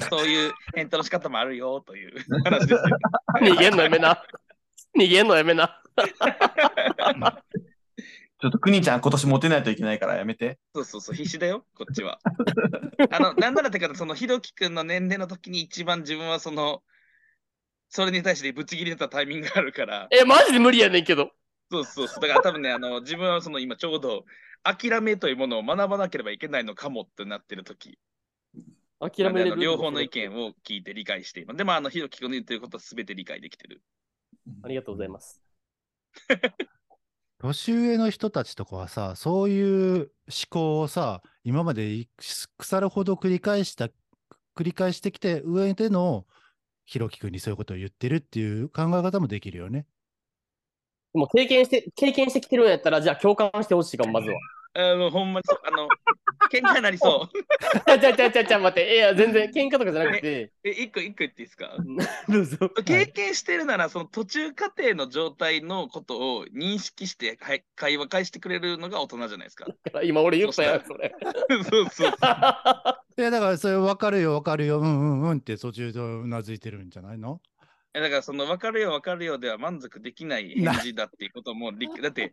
[0.08, 2.80] そういう返答の仕方もあるよという 話ですよ。
[3.40, 4.22] 逃げんのやめな。
[4.96, 5.82] 逃げんのやめな。
[8.40, 10.58] ちょっとくにちゃん今年モテないといけないからやめて。
[10.74, 12.18] そうそうそう、必死だよ、こっちは。
[13.10, 16.82] あの、なんならてか、その、ひろきくんの年齢の時に一番自分はその、
[17.94, 21.30] それに対してぶち切れたタイミングがあるから、え、マジで無理やねんけど。
[21.70, 24.24] そうそうそう、だから多分ね、あの、 自分はその今ちょうど、
[24.64, 27.96] 諦めというものを学ばなければいけないのかもってなってる時
[28.98, 29.60] 諦めれる。
[29.60, 31.56] 両方の意見を聞いて理解しています。
[31.56, 33.80] でも、あの、ひろきくんの言ってることは全て理解できてる。
[34.64, 35.40] ありがとうございます。
[37.38, 40.10] 年上の人たちとかはさ、そういう思
[40.50, 42.08] 考をさ、今までい
[42.58, 43.88] 腐るほど繰り返した、
[44.56, 46.26] 繰り返してきて、上での
[46.84, 49.86] ひろきくんにそういうことを言ってるっていう考え方もできるよね。
[51.14, 54.36] もう経験して、経験してきてるんやったら、じゃあ共感してほしいかも、まずは。
[54.74, 55.88] あの、ほんまにあの、
[56.50, 57.38] 喧嘩になりそう。
[57.86, 61.76] ちゃちゃちゃちゃちゃ待って、いや、全然喧嘩とかじゃなくて、え、一個一個言っていいですか？
[62.28, 62.70] どうぞ。
[62.84, 69.66] 経験してるなら、その途中過程の状態のことを認識して、はい、会話返してくれるのが大人じゃないですか。
[70.02, 71.14] 今俺言ったやん、それ。
[71.70, 72.12] そうそう。
[73.16, 77.40] いや、だからそれ分かるよ、分かるよ、うんうんうんって途中でうなずいてるんじゃないの？
[77.96, 82.32] えだから、その分かるよ、分かるよでは満足できない返事だっていうこともだって、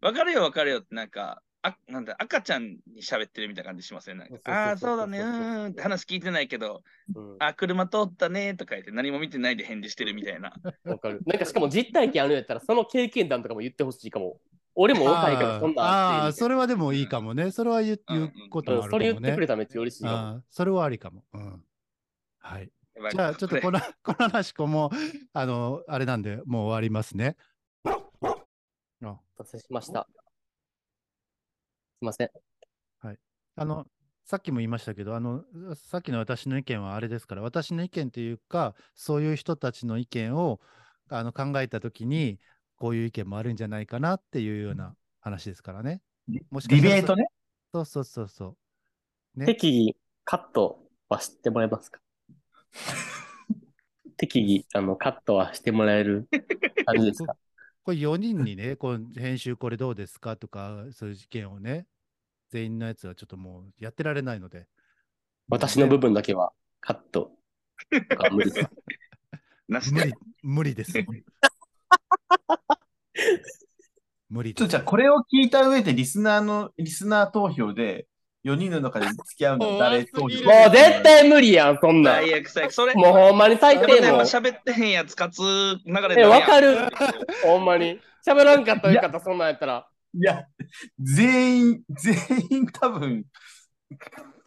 [0.00, 6.82] 分かるよ、分かるよってなんか、あなんだ赤ちゃんに喋ってるみたいな感じしません、なんかそうそうそうそうああー、そうだね、うーんって話聞いてないけど、
[7.14, 10.52] うんあ、車通ったねとか言って何も見てないで返事してるみたいな。
[10.84, 11.22] わかる。
[11.26, 14.38] なんかしかも実体験あるんやったら、その経験談とかも言ってほしいかも。
[14.74, 17.50] 俺も若いからそんなんああそれはでもいいかもね。
[17.50, 19.46] それは言ううん言うこともあるかうんそれ言もねってくれ。
[19.46, 21.24] たらめっちゃ嬉しいかそれはありかも。
[21.34, 21.64] うん。
[22.38, 22.70] はい。
[23.10, 24.90] じゃあ、ちょっとこの、この話こも、
[25.32, 27.36] あの、あれなんで、もう終わりますね。
[27.84, 30.06] あ達成しました。
[32.02, 32.30] すいません。
[33.54, 33.86] あの、
[34.24, 35.44] さっきも言いましたけど、あの、
[35.76, 40.58] さっきの私の意見はあれですから、私の意見というか、そういう人たちの意見を
[41.08, 42.40] あの考えたときに、
[42.76, 46.00] こういう意見もあるんじゃないかなっていうような話ですからね。
[46.50, 47.26] もしかディベートね？
[47.72, 48.56] そうそうそうそ
[49.36, 49.40] う。
[49.40, 49.94] ね適宜
[50.24, 52.00] カットはしてもらえますか？
[54.16, 56.26] 適宜あのカットはしてもらえる
[56.86, 57.36] 感じですか？
[57.84, 61.86] これ4人にね、こう編集これどうですかとか、そういう意見をね、
[62.52, 64.66] 全員のやつはちょっともうやってられないので。
[65.48, 67.32] 私の部分だけはカット
[68.30, 68.70] 無理です
[69.92, 70.92] 無理、無理です。
[74.28, 74.58] 無理です。
[74.58, 78.06] ちょっとじゃあ、これを聞いた上で、リスナーの、リスナー投票で、
[78.44, 80.26] 4人の中で付き合うのは誰投票？
[80.26, 82.24] もう絶対無理やん、そんなん。
[82.24, 82.72] 最悪最悪。
[82.72, 84.16] それ、もうほんまに最で低もう。
[84.18, 85.78] も喋ってへんやつ、かつ流
[86.08, 86.90] れえ、わかるる
[87.44, 87.98] ほんまに。
[88.26, 89.88] 喋らんかったらよかった、そんなんやったら。
[90.14, 90.46] いや、
[91.00, 92.14] 全員、全
[92.50, 93.24] 員多分、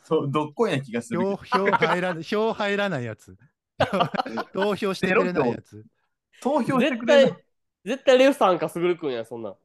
[0.03, 1.19] そう、どっこいな気がする。
[1.19, 3.35] 票票入らない、票入らないやつ。
[4.53, 5.83] 投票してくれないやつ。
[6.41, 7.43] 投票してく絶れる対、
[7.85, 9.55] 絶対レフさんかすぐるくんや、そんなん。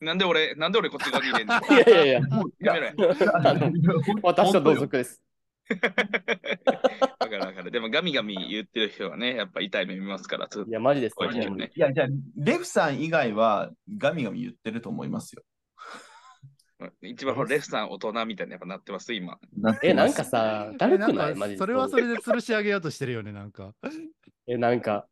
[0.00, 1.54] なんで俺、なんで俺こっち側にいれんの？
[1.54, 2.20] いやいやいや、
[2.60, 2.94] やめろや。
[4.22, 5.22] 私と同族です。
[7.20, 7.70] わかるわかる。
[7.70, 11.14] でもガミガミ言ってる人はね、やっぱ痛い目見ますから、ちょっといや、マジです。
[11.14, 11.70] こういう人ね。
[11.74, 15.42] いや、じゃあ、レフさん以外はガミガミ言ってると思いますよ。
[17.02, 19.38] 一番ほらレフさん大人みたいなやっぱなってます、今。
[19.82, 21.30] え、なんかさ、だるくない？
[21.30, 21.58] えんかマジで。
[21.58, 23.74] それはそれで吊るし上げようとしてるよね、なんか。
[24.46, 25.06] え、なんか、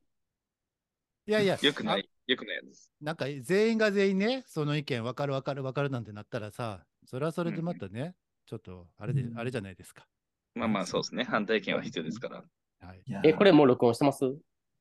[1.27, 2.91] いやいや、あよくない、よくないやつ。
[3.01, 10.09] なんか全員が全員ね、その意見分かる分かる分かるなんてなったらさ、それはそれでまたね、ちょっとあれで、うんあれじゃないですか。
[10.55, 11.25] まあまあそうですね。
[11.25, 12.43] 反対意見は必要ですから。
[12.87, 13.03] はい。
[13.25, 14.25] え、これもう録音してます？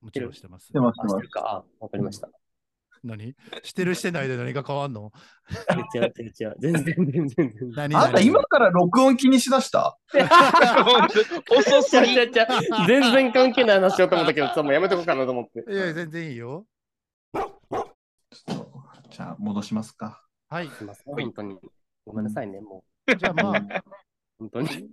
[0.02, 0.80] もちろんしてますして。
[0.80, 1.42] ますあ、してるか？
[1.46, 2.30] あ、わかりました。
[3.04, 3.36] 何？
[3.64, 5.12] してるしてないで何が変わんの？
[5.96, 6.56] 違う違う違う。
[6.60, 7.70] 全然全然全然。
[7.76, 7.96] 何？
[7.96, 8.26] あんた何？
[8.26, 9.98] 今から録音気にしだした？
[11.58, 15.72] 遅すぎちゃちゃちゃ全然関係ない話しようと思ったけど、さもうやめとこうかなと思って。
[15.72, 16.66] いや、全然いいよ。
[19.10, 20.24] じゃあ、戻しますか。
[20.50, 20.68] はい。
[20.70, 21.58] すいません、本当に。
[22.06, 22.84] ごめんなさいね、も
[23.18, 23.68] じゃあまあ、う。
[24.40, 24.89] 本当に。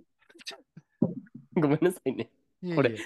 [1.61, 2.29] ごめんなさいね。
[2.75, 2.97] これ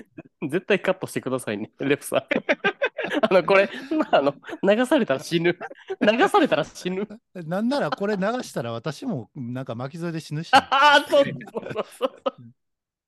[0.41, 2.19] 絶対カットしてくださいね、 レプさん。
[3.23, 5.57] あの、これ、まあ、あの、流されたら死ぬ。
[5.99, 7.07] 流されたら死ぬ。
[7.33, 10.49] なんならこれ流したら私もなんか巻き添えで死ぬし。
[10.53, 11.33] ああ、そうそう
[11.73, 12.23] そうそう。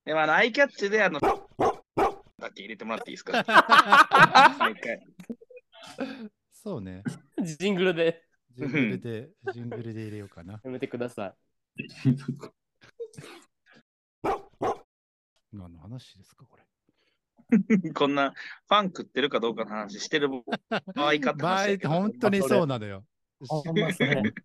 [0.05, 3.45] でもあの、アイキャッチであの、だけ入れてもらっていいですか？
[6.51, 7.03] そうね。
[7.41, 8.23] ジングルで
[8.55, 10.59] ジングルで、ジングルで入れようかな。
[10.63, 11.83] やめてください。
[15.53, 16.63] 何の話ですか、これ。
[17.93, 20.81] こんなファン食ってるかどうかの話してる場合かっ
[21.17, 23.03] て場合話だけど本当にそうなのよ。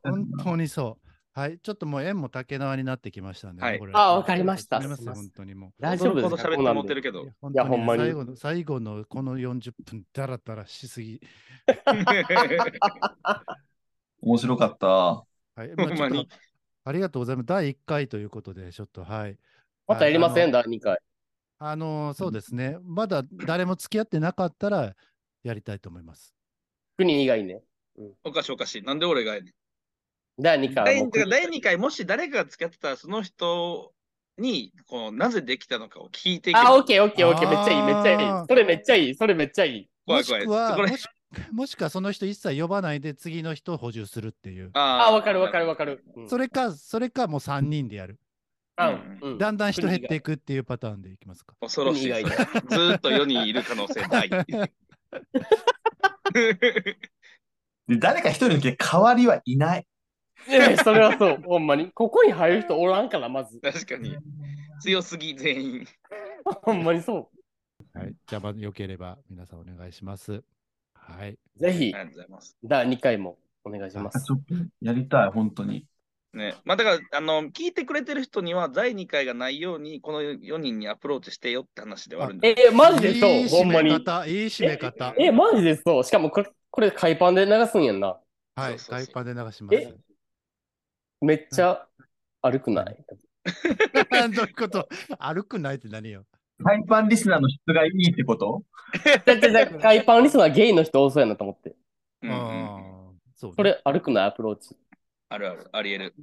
[0.02, 1.08] 本当にそう。
[1.32, 3.62] はい、ちょっともう縁も竹縄になってきましたね。
[3.62, 4.96] はいこれあわかりました本
[5.34, 5.70] 当にもう。
[5.78, 7.24] 大丈夫です喋って持ってるけど。
[7.24, 11.20] いやほんまに最後の最後のこの40分、だらだらしすぎ。
[14.20, 14.88] 面白かった。
[14.88, 15.24] は
[15.64, 15.86] い、まあ
[16.84, 17.46] ありがとうございます。
[17.46, 19.38] 第1回ということで、ちょっとはい。
[19.88, 20.98] またやりません、あ第2回。
[21.58, 22.76] あの、そうですね。
[22.84, 24.94] まだ誰も付き合ってなかったら
[25.42, 26.34] やりたいと思います。
[26.98, 27.62] 国以外ね。
[28.22, 28.82] おかしいおかしい。
[28.82, 29.52] なんで俺がやねん
[30.40, 33.92] 第2回第はもう国第2回、もし誰かが付き合ってたら、その人
[34.36, 36.58] にこうなぜできたのかを聞いていく。
[36.58, 38.46] あ、オッケーオッケーオッケー、めっちゃいい、めっちゃいい。
[38.46, 39.88] それめっちゃいい、それめっちゃいい。
[40.06, 41.06] 怖い怖いもしくは、これもし
[41.52, 44.70] もしくはその人一切呼ばないで次の人を補充するっていう。
[44.74, 46.04] あ、あわかるわかるわかる。
[46.14, 48.18] うんそれか、それかもう3人でやる。
[49.38, 51.54] だんだん人減っていくっていうパターンでいきますか。
[51.60, 52.12] 恐ろしい。
[52.12, 54.28] ずっと世にいる可能性大。
[57.88, 59.86] で誰か一人の代わりはいない。
[60.48, 61.90] ええそれはそう、ほんまに。
[61.90, 63.58] ここに入る人おらんから、まず。
[63.60, 64.16] 確かに。
[64.80, 65.86] 強すぎ、全員。
[66.44, 67.30] ほんまにそ
[67.94, 68.14] はい。
[68.26, 70.44] じゃあ、まあ、よければ皆さんお願いします。
[70.94, 71.32] はい。
[71.32, 71.38] う。
[71.58, 72.56] ぜひあ、りがとうございます。
[72.62, 74.32] 第2回もお願いします
[74.80, 75.86] やりたい、本当に。
[76.34, 76.54] ね。
[76.64, 82.54] まあだから、あの、聞いてくれてる人には、第2回がないように、この4人にアプローチしてよって話ではあるんで。
[82.68, 83.90] え、マジでいいそう、ほんまに。
[83.90, 85.14] 締め方、いい締め方。
[85.18, 86.04] え、マジでそう？
[86.04, 88.18] しかもこれ、これ海パンで流すんやんな。
[88.54, 88.72] はい。
[88.72, 89.74] そうそうそう海パンで流します。
[89.74, 89.94] え？
[91.20, 91.86] めっちゃ
[92.42, 93.04] 歩くない？
[94.34, 94.88] どういうこと？
[95.18, 96.24] 歩くないって何よ？
[96.62, 98.62] ハイパンリスナーの質がいいってこと？
[99.24, 99.48] だって
[99.80, 101.74] 海パンリスナーゲイの人多そうやなと思って。
[102.22, 103.56] うんうんそうね。
[103.56, 104.24] これ歩くない？
[104.26, 104.76] アプローチ。
[105.28, 106.14] あるある、あり得る。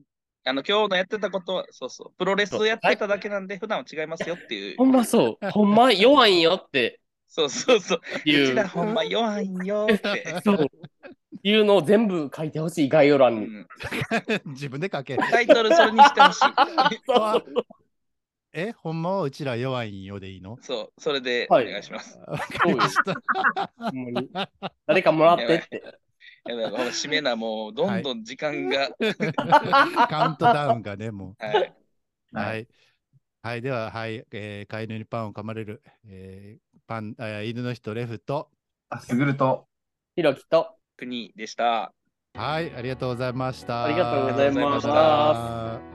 [0.47, 4.85] あの、今日のやってたことは、そうそう、プロレスやってただけなんで、普段は違いますよっていうほ。
[4.85, 5.45] んまそう。
[5.51, 7.99] ほんま弱いんよってそうそうそう。
[8.29, 10.39] いううちらほんま弱いんよって。
[10.43, 10.67] そう
[11.43, 13.45] いうのを全部書いてほしい概要欄に。
[13.45, 13.67] うん
[14.53, 15.17] 自分で書け。
[15.17, 16.39] タイトルそれにしてほしい。
[17.05, 17.65] そう
[18.57, 20.57] え、ほんまはうちら弱いんよでいいの？
[20.61, 22.17] そう、それでおはい願いします。
[24.87, 25.99] 誰かもらってって。
[26.47, 28.89] やばいやばい、ほら締めな、もう、どんどん時間が。
[30.07, 31.73] カウントダウンがね、もはい。
[32.33, 32.37] う。
[32.37, 32.67] はい。
[33.41, 38.49] はい、では、はい、えー、飼い犬にパンを噛まれる、えー、パン、あ犬の人、レフと、
[38.89, 39.67] あ、すぐると。
[40.15, 40.75] ひろきと。
[40.97, 41.93] 国でした。
[42.33, 43.85] はい、ありがとうございました。
[43.85, 45.94] ありがとうございました